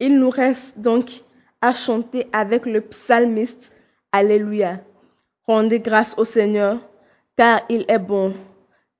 Il 0.06 0.20
nous 0.20 0.30
reste 0.30 0.80
donc 0.80 1.24
à 1.62 1.72
chanter 1.72 2.28
avec 2.34 2.66
le 2.66 2.82
psalmiste 2.82 3.72
Alléluia. 4.12 4.82
Rendez 5.48 5.80
grâce 5.80 6.18
au 6.18 6.26
Seigneur, 6.26 6.78
car 7.38 7.62
il 7.70 7.86
est 7.88 8.00
bon, 8.00 8.34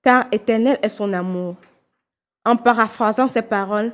car 0.02 0.28
éternel 0.32 0.80
est 0.82 0.88
son 0.88 1.12
amour. 1.12 1.58
En 2.46 2.56
paraphrasant 2.56 3.28
ces 3.28 3.42
paroles, 3.42 3.92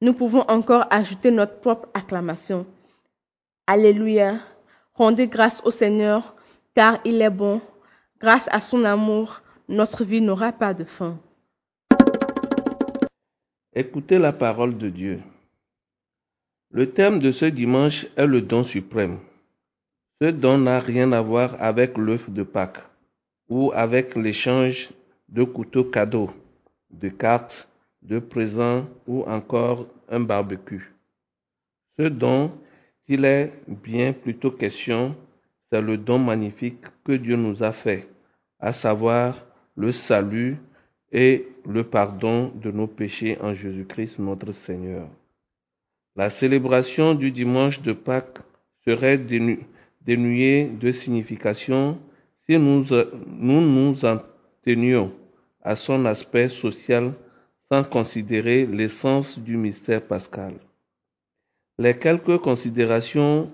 nous 0.00 0.12
pouvons 0.12 0.42
encore 0.42 0.86
ajouter 0.90 1.32
notre 1.32 1.58
propre 1.58 1.88
acclamation. 1.94 2.64
Alléluia. 3.66 4.38
Rendez 4.94 5.26
grâce 5.26 5.60
au 5.64 5.72
Seigneur, 5.72 6.36
car 6.76 7.00
il 7.04 7.20
est 7.22 7.28
bon. 7.28 7.60
Grâce 8.20 8.48
à 8.52 8.60
son 8.60 8.84
amour, 8.84 9.42
notre 9.68 10.04
vie 10.04 10.20
n'aura 10.20 10.52
pas 10.52 10.74
de 10.74 10.84
fin. 10.84 11.18
Écoutez 13.74 14.18
la 14.20 14.32
parole 14.32 14.78
de 14.78 14.88
Dieu. 14.90 15.20
Le 16.76 16.84
thème 16.90 17.20
de 17.20 17.32
ce 17.32 17.46
dimanche 17.46 18.06
est 18.16 18.26
le 18.26 18.42
don 18.42 18.62
suprême. 18.62 19.16
Ce 20.20 20.26
don 20.26 20.58
n'a 20.58 20.78
rien 20.78 21.10
à 21.12 21.22
voir 21.22 21.56
avec 21.58 21.96
l'œuf 21.96 22.28
de 22.28 22.42
Pâques 22.42 22.84
ou 23.48 23.72
avec 23.74 24.14
l'échange 24.14 24.90
de 25.30 25.42
couteaux 25.42 25.84
cadeaux, 25.84 26.30
de 26.90 27.08
cartes, 27.08 27.66
de 28.02 28.18
présents 28.18 28.84
ou 29.06 29.22
encore 29.22 29.86
un 30.10 30.20
barbecue. 30.20 30.92
Ce 31.98 32.08
don, 32.08 32.52
il 33.08 33.24
est 33.24 33.54
bien 33.66 34.12
plutôt 34.12 34.50
question, 34.50 35.16
c'est 35.72 35.80
le 35.80 35.96
don 35.96 36.18
magnifique 36.18 36.84
que 37.04 37.12
Dieu 37.12 37.36
nous 37.36 37.62
a 37.62 37.72
fait, 37.72 38.06
à 38.60 38.74
savoir 38.74 39.46
le 39.76 39.92
salut 39.92 40.58
et 41.10 41.48
le 41.66 41.84
pardon 41.84 42.52
de 42.54 42.70
nos 42.70 42.86
péchés 42.86 43.38
en 43.40 43.54
Jésus-Christ 43.54 44.18
notre 44.18 44.52
Seigneur. 44.52 45.08
La 46.16 46.30
célébration 46.30 47.14
du 47.14 47.30
dimanche 47.30 47.82
de 47.82 47.92
Pâques 47.92 48.38
serait 48.86 49.18
dénuée 49.18 50.66
de 50.68 50.90
signification 50.90 52.00
si 52.48 52.58
nous, 52.58 52.86
nous 53.26 53.60
nous 53.60 54.04
en 54.04 54.22
tenions 54.64 55.12
à 55.62 55.76
son 55.76 56.06
aspect 56.06 56.48
social 56.48 57.12
sans 57.70 57.84
considérer 57.84 58.64
l'essence 58.64 59.38
du 59.38 59.58
mystère 59.58 60.00
pascal. 60.00 60.54
Les 61.78 61.98
quelques 61.98 62.38
considérations 62.38 63.52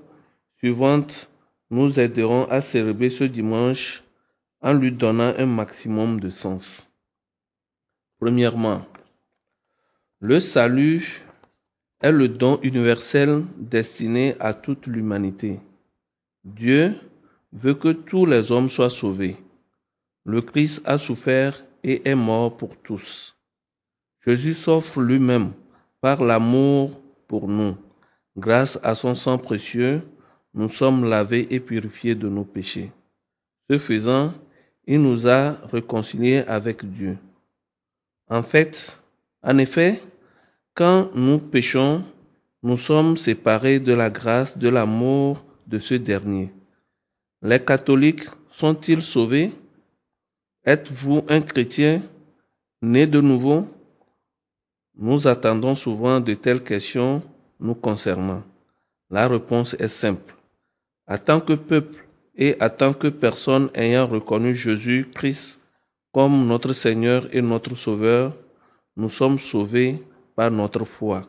suivantes 0.59 1.28
nous 1.71 1.99
aideront 1.99 2.45
à 2.45 2.61
célébrer 2.61 3.09
ce 3.11 3.25
dimanche 3.25 4.04
en 4.61 4.73
lui 4.73 4.92
donnant 4.92 5.35
un 5.37 5.47
maximum 5.47 6.21
de 6.21 6.31
sens. 6.31 6.88
Premièrement, 8.21 8.87
le 10.21 10.38
salut 10.38 11.23
est 12.02 12.12
le 12.12 12.28
don 12.28 12.59
universel 12.62 13.44
destiné 13.56 14.35
à 14.40 14.52
toute 14.52 14.87
l'humanité. 14.87 15.61
Dieu 16.44 16.94
veut 17.52 17.75
que 17.75 17.92
tous 17.92 18.26
les 18.26 18.50
hommes 18.50 18.71
soient 18.71 18.90
sauvés. 18.90 19.37
Le 20.25 20.42
Christ 20.42 20.82
a 20.85 20.99
souffert 20.99 21.64
et 21.85 22.09
est 22.09 22.16
mort 22.16 22.56
pour 22.56 22.76
tous. 22.76 23.37
Jésus 24.26 24.54
s'offre 24.54 25.00
lui-même 25.00 25.52
par 26.00 26.23
l'amour 26.25 27.00
pour 27.28 27.49
nous. 27.49 27.76
Grâce 28.37 28.78
à 28.82 28.94
son 28.94 29.14
sang 29.14 29.38
précieux, 29.38 30.02
nous 30.54 30.71
sommes 30.71 31.09
lavés 31.09 31.47
et 31.54 31.61
purifiés 31.61 32.14
de 32.14 32.28
nos 32.28 32.44
péchés. 32.44 32.90
Ce 33.71 33.78
faisant, 33.78 34.35
il 34.87 35.00
nous 35.00 35.29
a 35.29 35.53
réconciliés 35.72 36.42
avec 36.48 36.85
Dieu. 36.85 37.16
En 38.29 38.42
fait, 38.42 39.00
en 39.42 39.59
effet, 39.59 40.03
quand 40.74 41.11
nous 41.14 41.38
péchons, 41.38 42.04
nous 42.62 42.78
sommes 42.78 43.16
séparés 43.16 43.80
de 43.80 43.92
la 43.92 44.08
grâce, 44.08 44.56
de 44.56 44.68
l'amour 44.68 45.44
de 45.66 45.78
ce 45.78 45.94
dernier. 45.94 46.50
Les 47.42 47.61
catholiques 47.62 48.26
sont-ils 48.56 49.02
sauvés? 49.02 49.52
Êtes-vous 50.64 51.24
un 51.28 51.40
chrétien 51.40 52.02
né 52.80 53.06
de 53.06 53.20
nouveau? 53.20 53.68
Nous 54.96 55.26
attendons 55.26 55.74
souvent 55.74 56.20
de 56.20 56.35
telles 56.35 56.62
questions 56.62 57.22
nous 57.61 57.74
concernant. 57.74 58.42
La 59.11 59.28
réponse 59.28 59.74
est 59.74 59.88
simple. 59.88 60.35
En 61.06 61.18
tant 61.18 61.40
que 61.40 61.54
peuple 61.54 62.06
et 62.37 62.56
en 62.61 62.70
tant 62.70 62.94
que 62.94 63.08
personne 63.08 63.70
ayant 63.74 64.06
reconnu 64.06 64.54
Jésus-Christ 64.54 65.61
comme 66.12 66.46
notre 66.46 66.72
Seigneur 66.72 67.28
et 67.35 67.42
notre 67.42 67.74
Sauveur, 67.74 68.35
nous 68.96 69.11
sommes 69.11 69.38
sauvés 69.38 70.02
notre 70.50 70.85
foi. 70.85 71.26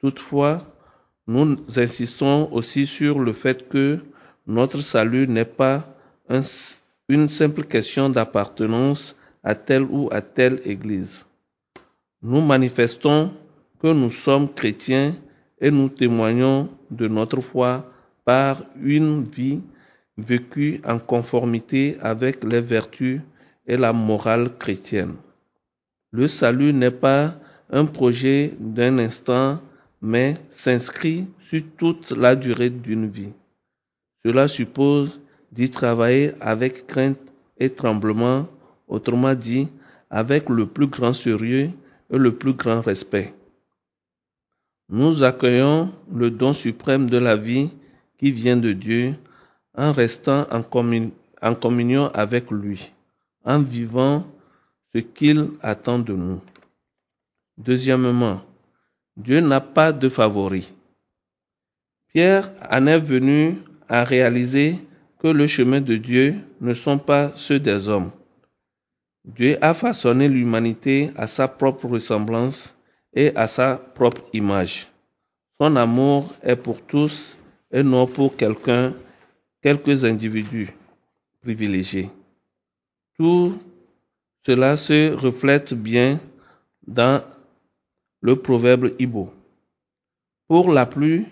Toutefois, 0.00 0.62
nous 1.26 1.56
insistons 1.76 2.48
aussi 2.52 2.86
sur 2.86 3.18
le 3.18 3.32
fait 3.32 3.68
que 3.68 3.98
notre 4.46 4.80
salut 4.80 5.26
n'est 5.28 5.44
pas 5.44 5.84
une 7.08 7.28
simple 7.28 7.64
question 7.64 8.08
d'appartenance 8.08 9.14
à 9.42 9.54
telle 9.54 9.84
ou 9.84 10.08
à 10.10 10.20
telle 10.20 10.60
Église. 10.64 11.26
Nous 12.22 12.40
manifestons 12.40 13.32
que 13.80 13.88
nous 13.88 14.10
sommes 14.10 14.52
chrétiens 14.52 15.14
et 15.60 15.70
nous 15.70 15.88
témoignons 15.88 16.68
de 16.90 17.08
notre 17.08 17.40
foi 17.40 17.90
par 18.24 18.62
une 18.80 19.24
vie 19.24 19.60
vécue 20.16 20.80
en 20.84 20.98
conformité 20.98 21.96
avec 22.00 22.42
les 22.44 22.60
vertus 22.60 23.20
et 23.66 23.76
la 23.76 23.92
morale 23.92 24.56
chrétienne. 24.58 25.16
Le 26.10 26.26
salut 26.26 26.72
n'est 26.72 26.90
pas 26.90 27.34
un 27.70 27.84
projet 27.84 28.52
d'un 28.58 28.98
instant, 28.98 29.60
mais 30.00 30.36
s'inscrit 30.56 31.26
sur 31.48 31.62
toute 31.76 32.12
la 32.12 32.36
durée 32.36 32.70
d'une 32.70 33.08
vie. 33.08 33.32
Cela 34.24 34.48
suppose 34.48 35.20
d'y 35.52 35.70
travailler 35.70 36.32
avec 36.40 36.86
crainte 36.86 37.18
et 37.58 37.70
tremblement, 37.70 38.46
autrement 38.86 39.34
dit, 39.34 39.68
avec 40.10 40.48
le 40.48 40.66
plus 40.66 40.86
grand 40.86 41.12
sérieux 41.12 41.70
et 42.10 42.16
le 42.18 42.34
plus 42.34 42.54
grand 42.54 42.80
respect. 42.80 43.34
Nous 44.88 45.22
accueillons 45.22 45.92
le 46.12 46.30
don 46.30 46.54
suprême 46.54 47.10
de 47.10 47.18
la 47.18 47.36
vie 47.36 47.70
qui 48.18 48.32
vient 48.32 48.56
de 48.56 48.72
Dieu 48.72 49.14
en 49.76 49.92
restant 49.92 50.46
en, 50.50 50.62
communion 51.54 52.08
avec 52.14 52.50
lui 52.50 52.90
en 53.44 53.60
vivant 53.60 54.26
ce 54.94 54.98
qu'il 54.98 55.50
attend 55.62 55.98
de 55.98 56.14
nous. 56.14 56.40
Deuxièmement, 57.58 58.40
Dieu 59.16 59.40
n'a 59.40 59.60
pas 59.60 59.92
de 59.92 60.08
favoris. 60.08 60.72
Pierre 62.14 62.50
en 62.70 62.86
est 62.86 63.00
venu 63.00 63.56
à 63.88 64.04
réaliser 64.04 64.76
que 65.18 65.26
le 65.26 65.48
chemin 65.48 65.80
de 65.80 65.96
Dieu 65.96 66.36
ne 66.60 66.72
sont 66.72 66.98
pas 66.98 67.32
ceux 67.34 67.58
des 67.58 67.88
hommes. 67.88 68.12
Dieu 69.24 69.58
a 69.60 69.74
façonné 69.74 70.28
l'humanité 70.28 71.10
à 71.16 71.26
sa 71.26 71.48
propre 71.48 71.88
ressemblance 71.88 72.72
et 73.12 73.34
à 73.34 73.48
sa 73.48 73.76
propre 73.76 74.22
image. 74.32 74.86
Son 75.60 75.74
amour 75.74 76.32
est 76.44 76.54
pour 76.54 76.80
tous 76.80 77.36
et 77.72 77.82
non 77.82 78.06
pour 78.06 78.36
quelqu'un, 78.36 78.94
quelques 79.60 80.04
individus 80.04 80.72
privilégiés. 81.42 82.08
Tout 83.16 83.58
cela 84.46 84.76
se 84.76 85.12
reflète 85.12 85.74
bien 85.74 86.20
dans 86.86 87.20
le 88.20 88.36
proverbe 88.36 88.92
Ibo. 88.98 89.30
Pour 90.48 90.70
la 90.70 90.86
pluie, 90.86 91.26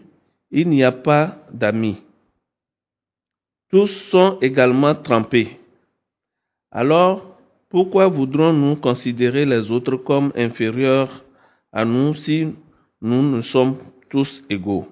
il 0.50 0.68
n'y 0.68 0.84
a 0.84 0.92
pas 0.92 1.38
d'amis. 1.52 1.96
Tous 3.70 3.88
sont 3.88 4.38
également 4.40 4.94
trempés. 4.94 5.58
Alors, 6.70 7.36
pourquoi 7.68 8.06
voudrons-nous 8.06 8.76
considérer 8.76 9.44
les 9.44 9.70
autres 9.70 9.96
comme 9.96 10.32
inférieurs 10.36 11.24
à 11.72 11.84
nous 11.84 12.14
si 12.14 12.54
nous 13.00 13.22
ne 13.22 13.42
sommes 13.42 13.76
tous 14.08 14.44
égaux? 14.48 14.86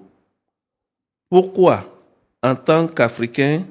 Pourquoi, 1.29 1.85
en 2.43 2.55
tant 2.55 2.87
qu'Africains, 2.87 3.63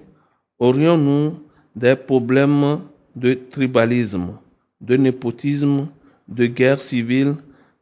aurions-nous 0.58 1.38
des 1.76 1.96
problèmes 1.96 2.80
de 3.14 3.34
tribalisme, 3.34 4.38
de 4.80 4.96
népotisme, 4.96 5.88
de 6.28 6.46
guerre 6.46 6.80
civile, 6.80 7.37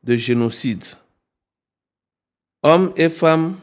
de 0.05 0.17
génocide. 0.17 0.85
Hommes 2.63 2.93
et 2.97 3.09
femmes 3.09 3.57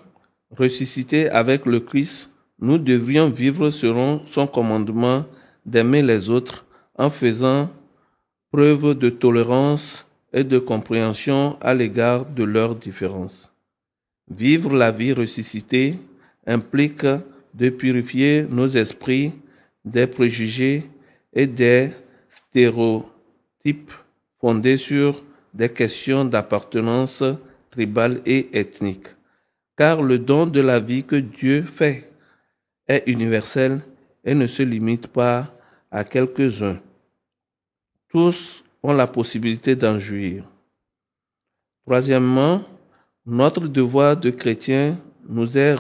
ressuscités 0.52 1.30
avec 1.30 1.66
le 1.66 1.80
Christ, 1.80 2.30
nous 2.60 2.78
devrions 2.78 3.30
vivre 3.30 3.70
selon 3.70 4.26
son 4.32 4.48
commandement 4.48 5.26
d'aimer 5.66 6.02
les 6.02 6.30
autres 6.30 6.66
en 6.98 7.10
faisant 7.10 7.70
preuve 8.52 8.96
de 8.96 9.10
tolérance 9.10 10.06
et 10.34 10.44
de 10.44 10.60
compréhension 10.60 11.58
à 11.62 11.74
l'égard 11.74 12.26
de 12.26 12.44
leurs 12.44 12.76
différences. 12.76 13.52
Vivre 14.30 14.76
la 14.76 14.92
vie 14.92 15.14
ressuscitée 15.14 15.98
implique 16.46 17.06
de 17.54 17.70
purifier 17.70 18.46
nos 18.50 18.68
esprits 18.68 19.32
des 19.86 20.08
préjugés 20.08 20.84
et 21.34 21.48
des 21.48 21.92
stéréotypes 22.50 23.92
fondés 24.40 24.78
sur 24.78 25.24
des 25.54 25.70
questions 25.70 26.26
d'appartenance 26.26 27.24
tribale 27.72 28.22
et 28.26 28.50
ethnique. 28.58 29.08
Car 29.78 30.02
le 30.02 30.20
don 30.20 30.46
de 30.46 30.60
la 30.60 30.80
vie 30.80 31.04
que 31.04 31.16
Dieu 31.16 31.64
fait 31.64 32.12
est 32.88 33.04
universel 33.08 33.82
et 34.26 34.36
ne 34.36 34.48
se 34.48 34.64
limite 34.64 35.08
pas 35.08 35.54
à 35.92 36.04
quelques-uns. 36.04 36.80
Tous 38.10 38.64
ont 38.84 38.94
la 38.94 39.08
possibilité 39.08 39.76
d'en 39.76 40.00
jouir. 40.00 40.44
Troisièmement, 41.86 42.64
notre 43.26 43.68
devoir 43.68 44.18
de 44.18 44.30
chrétien 44.30 44.98
nous 45.28 45.58
est 45.58 45.76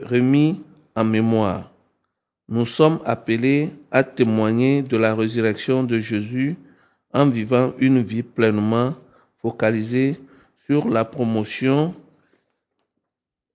remis 0.00 0.62
en 0.94 1.04
mémoire. 1.04 1.70
Nous 2.48 2.66
sommes 2.66 3.00
appelés 3.04 3.70
à 3.90 4.02
témoigner 4.02 4.82
de 4.82 4.96
la 4.96 5.14
résurrection 5.14 5.82
de 5.82 5.98
Jésus 5.98 6.56
en 7.12 7.26
vivant 7.28 7.72
une 7.78 8.02
vie 8.02 8.22
pleinement 8.22 8.94
focalisée 9.40 10.16
sur 10.66 10.88
la 10.88 11.04
promotion 11.04 11.94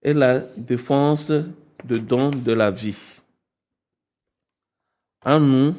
et 0.02 0.14
la 0.14 0.40
défense 0.58 1.28
de 1.28 1.98
dons 1.98 2.32
de 2.32 2.54
la 2.54 2.72
vie 2.72 2.96
en 5.26 5.40
nous 5.40 5.76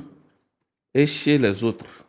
et 0.95 1.07
chez 1.07 1.39
les 1.39 1.65
autres. 1.65 2.05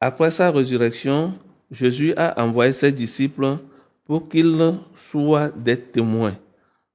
Après 0.00 0.30
sa 0.30 0.50
résurrection, 0.50 1.34
Jésus 1.70 2.14
a 2.16 2.42
envoyé 2.42 2.72
ses 2.72 2.92
disciples 2.92 3.58
pour 4.04 4.28
qu'ils 4.28 4.78
soient 5.10 5.50
des 5.50 5.80
témoins, 5.80 6.36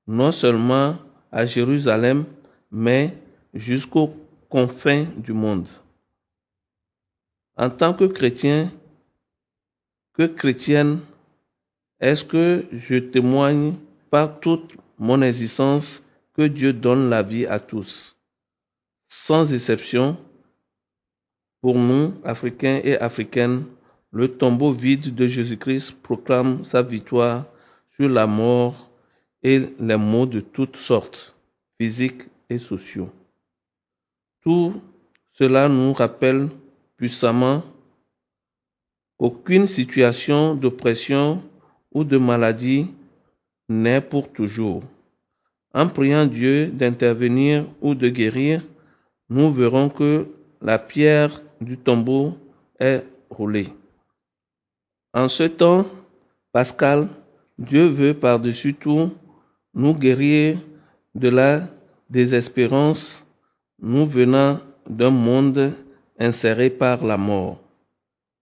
non 0.07 0.31
seulement 0.31 0.95
à 1.31 1.45
Jérusalem, 1.45 2.25
mais 2.71 3.13
jusqu'aux 3.53 4.13
confins 4.49 5.05
du 5.17 5.33
monde. 5.33 5.67
En 7.59 7.69
tant 7.69 7.93
que 7.93 8.05
chrétien, 8.05 8.71
que 10.13 10.27
chrétienne, 10.27 11.01
est-ce 11.99 12.23
que 12.23 12.63
je 12.71 12.95
témoigne 12.95 13.73
par 14.09 14.39
toute 14.39 14.77
mon 14.97 15.21
existence 15.21 16.01
que 16.37 16.43
Dieu 16.43 16.71
donne 16.71 17.09
la 17.09 17.21
vie 17.21 17.45
à 17.45 17.59
tous, 17.59 18.15
sans 19.09 19.53
exception, 19.53 20.15
pour 21.59 21.77
nous, 21.77 22.13
Africains 22.23 22.79
et 22.81 22.97
Africaines, 22.97 23.65
le 24.13 24.29
tombeau 24.29 24.71
vide 24.71 25.13
de 25.13 25.27
Jésus-Christ 25.27 26.01
proclame 26.01 26.63
sa 26.63 26.81
victoire 26.81 27.43
sur 27.97 28.07
la 28.07 28.25
mort 28.25 28.89
et 29.43 29.65
les 29.79 29.97
maux 29.97 30.25
de 30.25 30.39
toutes 30.39 30.77
sortes, 30.77 31.35
physiques 31.77 32.23
et 32.49 32.57
sociaux. 32.57 33.09
Tout 34.43 34.81
cela 35.33 35.67
nous 35.67 35.91
rappelle 35.91 36.47
puissamment 36.99 37.63
qu'aucune 39.17 39.67
situation 39.67 40.53
d'oppression 40.53 41.41
ou 41.93 42.03
de 42.03 42.17
maladie 42.17 42.87
n'est 43.69 44.01
pour 44.01 44.33
toujours. 44.33 44.83
En 45.73 45.87
priant 45.87 46.25
Dieu 46.25 46.67
d'intervenir 46.67 47.65
ou 47.79 47.95
de 47.95 48.09
guérir, 48.09 48.65
nous 49.29 49.49
verrons 49.49 49.87
que 49.87 50.27
la 50.61 50.77
pierre 50.77 51.41
du 51.61 51.77
tombeau 51.77 52.37
est 52.79 53.05
roulée. 53.29 53.69
En 55.13 55.29
ce 55.29 55.43
temps 55.43 55.85
pascal, 56.51 57.07
Dieu 57.57 57.85
veut 57.85 58.13
par-dessus 58.13 58.73
tout 58.73 59.13
nous 59.73 59.93
guérir 59.93 60.59
de 61.15 61.29
la 61.29 61.61
désespérance, 62.09 63.25
nous 63.81 64.05
venant 64.05 64.59
d'un 64.89 65.11
monde 65.11 65.71
inséré 66.19 66.69
par 66.69 67.03
la 67.05 67.17
mort, 67.17 67.59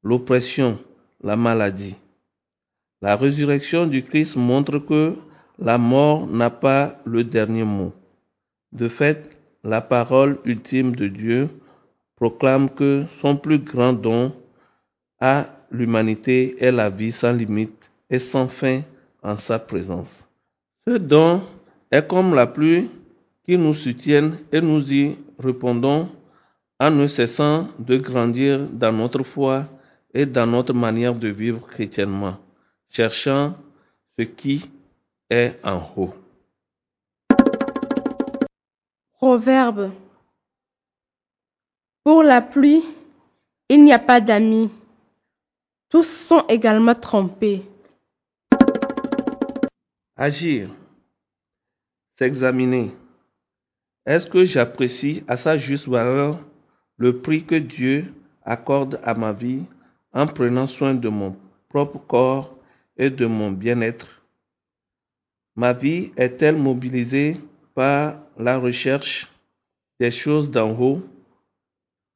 l'oppression, 0.03 0.79
la 1.23 1.35
maladie. 1.35 1.95
La 3.01 3.15
résurrection 3.15 3.85
du 3.85 4.03
Christ 4.03 4.35
montre 4.35 4.79
que 4.79 5.15
la 5.59 5.77
mort 5.77 6.25
n'a 6.27 6.49
pas 6.49 6.99
le 7.05 7.23
dernier 7.23 7.63
mot. 7.63 7.93
De 8.71 8.87
fait, 8.87 9.37
la 9.63 9.81
parole 9.81 10.39
ultime 10.45 10.95
de 10.95 11.07
Dieu 11.07 11.49
proclame 12.15 12.69
que 12.69 13.05
son 13.21 13.37
plus 13.37 13.59
grand 13.59 13.93
don 13.93 14.33
à 15.19 15.45
l'humanité 15.71 16.55
est 16.63 16.71
la 16.71 16.89
vie 16.89 17.11
sans 17.11 17.31
limite 17.31 17.91
et 18.09 18.19
sans 18.19 18.47
fin 18.47 18.81
en 19.21 19.35
sa 19.35 19.59
présence. 19.59 20.25
Ce 20.87 20.97
don 20.97 21.41
est 21.91 22.07
comme 22.07 22.33
la 22.33 22.47
pluie 22.47 22.89
qui 23.45 23.57
nous 23.57 23.75
soutienne 23.75 24.37
et 24.51 24.61
nous 24.61 24.91
y 24.91 25.17
répondons 25.37 26.09
en 26.79 26.91
ne 26.91 27.07
cessant 27.07 27.67
de 27.79 27.97
grandir 27.97 28.67
dans 28.69 28.91
notre 28.91 29.23
foi 29.23 29.65
et 30.13 30.25
dans 30.25 30.45
notre 30.45 30.73
manière 30.73 31.15
de 31.15 31.27
vivre 31.27 31.67
chrétiennement, 31.67 32.37
cherchant 32.89 33.55
ce 34.17 34.23
qui 34.23 34.69
est 35.29 35.59
en 35.63 35.81
haut. 35.95 36.13
Proverbe. 39.13 39.91
Pour 42.03 42.23
la 42.23 42.41
pluie, 42.41 42.83
il 43.69 43.83
n'y 43.83 43.91
a 43.91 43.99
pas 43.99 44.21
d'amis. 44.21 44.69
Tous 45.89 46.07
sont 46.07 46.45
également 46.47 46.95
trompés. 46.95 47.63
Agir. 50.15 50.69
S'examiner. 52.17 52.91
Est-ce 54.05 54.27
que 54.27 54.45
j'apprécie 54.45 55.23
à 55.27 55.35
sa 55.37 55.57
juste 55.57 55.87
valeur 55.87 56.39
le 56.97 57.21
prix 57.21 57.45
que 57.45 57.55
Dieu 57.55 58.13
accorde 58.43 58.99
à 59.03 59.13
ma 59.13 59.33
vie 59.33 59.63
en 60.13 60.27
prenant 60.27 60.67
soin 60.67 60.93
de 60.93 61.09
mon 61.09 61.35
propre 61.69 61.99
corps 61.99 62.55
et 62.97 63.09
de 63.09 63.25
mon 63.25 63.51
bien-être 63.51 64.17
Ma 65.57 65.73
vie 65.73 66.11
est-elle 66.17 66.55
mobilisée 66.55 67.35
par 67.73 68.19
la 68.37 68.59
recherche 68.59 69.31
des 69.99 70.11
choses 70.11 70.51
d'en 70.51 70.79
haut, 70.79 71.01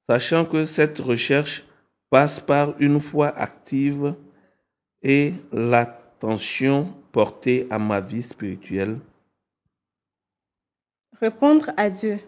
sachant 0.08 0.46
que 0.46 0.68
cette 0.68 1.00
recherche 1.00 1.64
passe 2.12 2.40
par 2.40 2.80
une 2.80 3.02
foi 3.02 3.30
active 3.30 4.14
et 5.02 5.34
l'attention 5.52 6.94
portée 7.12 7.66
à 7.72 7.80
ma 7.80 8.00
vie 8.00 8.22
spirituelle? 8.22 9.00
Répondre 11.20 11.72
à 11.78 11.90
Dieu. 11.90 12.20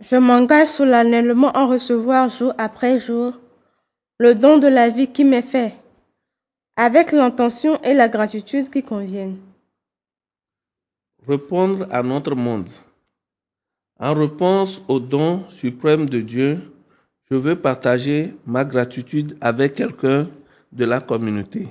Je 0.00 0.16
m'engage 0.16 0.68
solennellement 0.68 1.56
en 1.56 1.66
recevoir 1.66 2.28
jour 2.28 2.52
après 2.56 2.98
jour 2.98 3.34
le 4.18 4.34
don 4.34 4.58
de 4.58 4.68
la 4.68 4.90
vie 4.90 5.08
qui 5.08 5.24
m'est 5.24 5.42
fait, 5.42 5.74
avec 6.76 7.12
l'intention 7.12 7.80
et 7.82 7.94
la 7.94 8.08
gratitude 8.08 8.70
qui 8.70 8.82
conviennent. 8.82 9.38
Répondre 11.26 11.86
à 11.90 12.02
notre 12.02 12.34
monde. 12.34 12.68
En 14.00 14.14
réponse 14.14 14.82
au 14.88 15.00
don 15.00 15.44
suprême 15.50 16.08
de 16.08 16.20
Dieu, 16.20 16.58
je 17.30 17.36
veux 17.36 17.56
partager 17.56 18.34
ma 18.46 18.64
gratitude 18.64 19.36
avec 19.40 19.74
quelqu'un 19.74 20.28
de 20.72 20.84
la 20.84 21.00
communauté. 21.00 21.68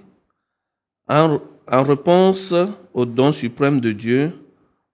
En, 1.10 1.40
réponse 1.70 2.54
au 2.94 3.06
don 3.06 3.32
suprême 3.32 3.80
de 3.80 3.92
Dieu, 3.92 4.32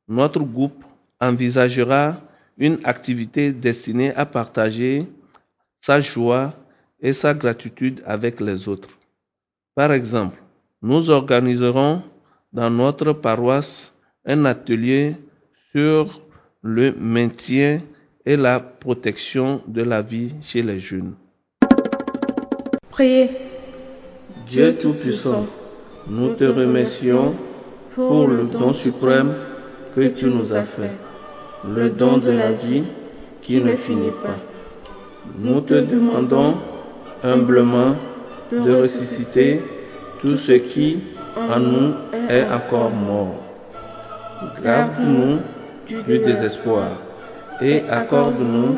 notre 0.08 0.40
groupe 0.40 0.84
envisagera 1.20 2.18
une 2.58 2.80
activité 2.84 3.52
destinée 3.52 4.14
à 4.16 4.26
partager 4.26 5.06
sa 5.82 6.00
joie 6.00 6.54
et 7.02 7.14
sa 7.14 7.34
gratitude 7.34 8.02
avec 8.06 8.40
les 8.40 8.68
autres. 8.68 8.90
Par 9.76 9.92
exemple, 9.92 10.42
nous 10.82 11.10
organiserons 11.10 12.04
dans 12.52 12.70
notre 12.70 13.14
paroisse 13.14 13.94
un 14.26 14.46
atelier 14.46 15.16
sur 15.72 16.22
le 16.62 16.94
maintien 16.94 17.82
et 18.26 18.38
la 18.38 18.60
protection 18.60 19.62
de 19.68 19.82
la 19.82 20.02
vie 20.02 20.34
chez 20.42 20.62
les 20.62 20.80
jeunes. 20.80 21.16
Priez. 22.90 23.30
Dieu 24.48 24.76
Tout-Puissant, 24.76 25.46
nous 26.08 26.36
te 26.36 26.44
remercions 26.44 27.34
pour 27.96 28.28
le 28.28 28.44
don 28.44 28.74
suprême 28.74 29.34
que 29.96 30.08
tu 30.08 30.26
nous 30.26 30.54
as 30.54 30.64
fait, 30.64 30.92
le 31.68 31.90
don 31.90 32.18
de 32.18 32.32
la 32.32 32.52
vie 32.52 32.84
qui 33.42 33.62
ne 33.62 33.76
finit 33.76 34.12
pas. 34.24 34.38
Nous 35.40 35.62
te 35.62 35.74
demandons 35.74 36.56
humblement 37.24 37.96
de 38.52 38.82
ressusciter 38.82 39.62
tout 40.22 40.36
ce 40.36 40.54
qui 40.54 41.00
en 41.38 41.60
nous 41.60 41.94
est 42.30 42.46
encore 42.46 42.92
mort. 42.92 43.36
Garde-nous 44.64 45.40
du 45.88 46.20
désespoir 46.20 46.88
et 47.62 47.82
accorde-nous 47.90 48.78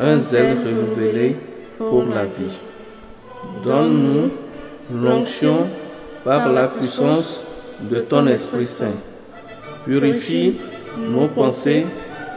un 0.00 0.20
zèle 0.20 0.56
renouvelé 0.64 1.36
pour 1.78 2.04
la 2.04 2.24
vie. 2.24 2.64
Donne-nous 3.64 4.30
l'onction 4.94 5.66
par 6.24 6.50
la 6.52 6.68
puissance 6.68 7.46
de 7.90 8.00
ton 8.00 8.26
Esprit 8.26 8.66
Saint. 8.66 8.94
Purifie 9.84 10.56
nos 10.98 11.28
pensées 11.28 11.86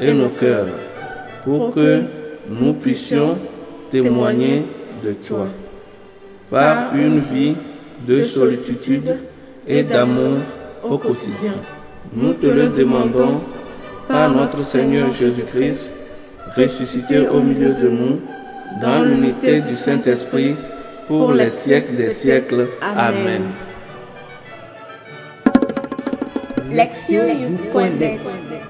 et 0.02 0.14
nos 0.14 0.30
cœurs 0.30 0.68
pour 1.44 1.74
que 1.74 2.02
nous 2.50 2.74
puissions 2.74 3.38
témoigner 3.92 4.66
de 5.04 5.14
toi. 5.14 5.48
Par 6.50 6.96
une 6.96 7.20
vie 7.20 7.56
de 8.08 8.24
sollicitude 8.24 9.18
et 9.68 9.84
d'amour 9.84 10.40
au 10.84 10.98
quotidien. 10.98 11.54
Nous 12.14 12.34
te 12.34 12.48
le 12.48 12.70
demandons 12.70 13.42
par 14.08 14.30
notre 14.30 14.58
Seigneur 14.58 15.12
Jésus-Christ, 15.12 15.98
ressuscité 16.56 17.28
au 17.28 17.42
milieu 17.42 17.74
de 17.74 17.90
nous, 17.90 18.20
dans 18.82 19.04
l'unité 19.04 19.62
du 19.62 19.74
Saint-Esprit, 19.74 20.56
pour 21.08 21.34
les 21.34 21.50
siècles 21.50 21.96
des 21.96 22.12
siècles. 22.12 22.68
Amen. 22.82 23.44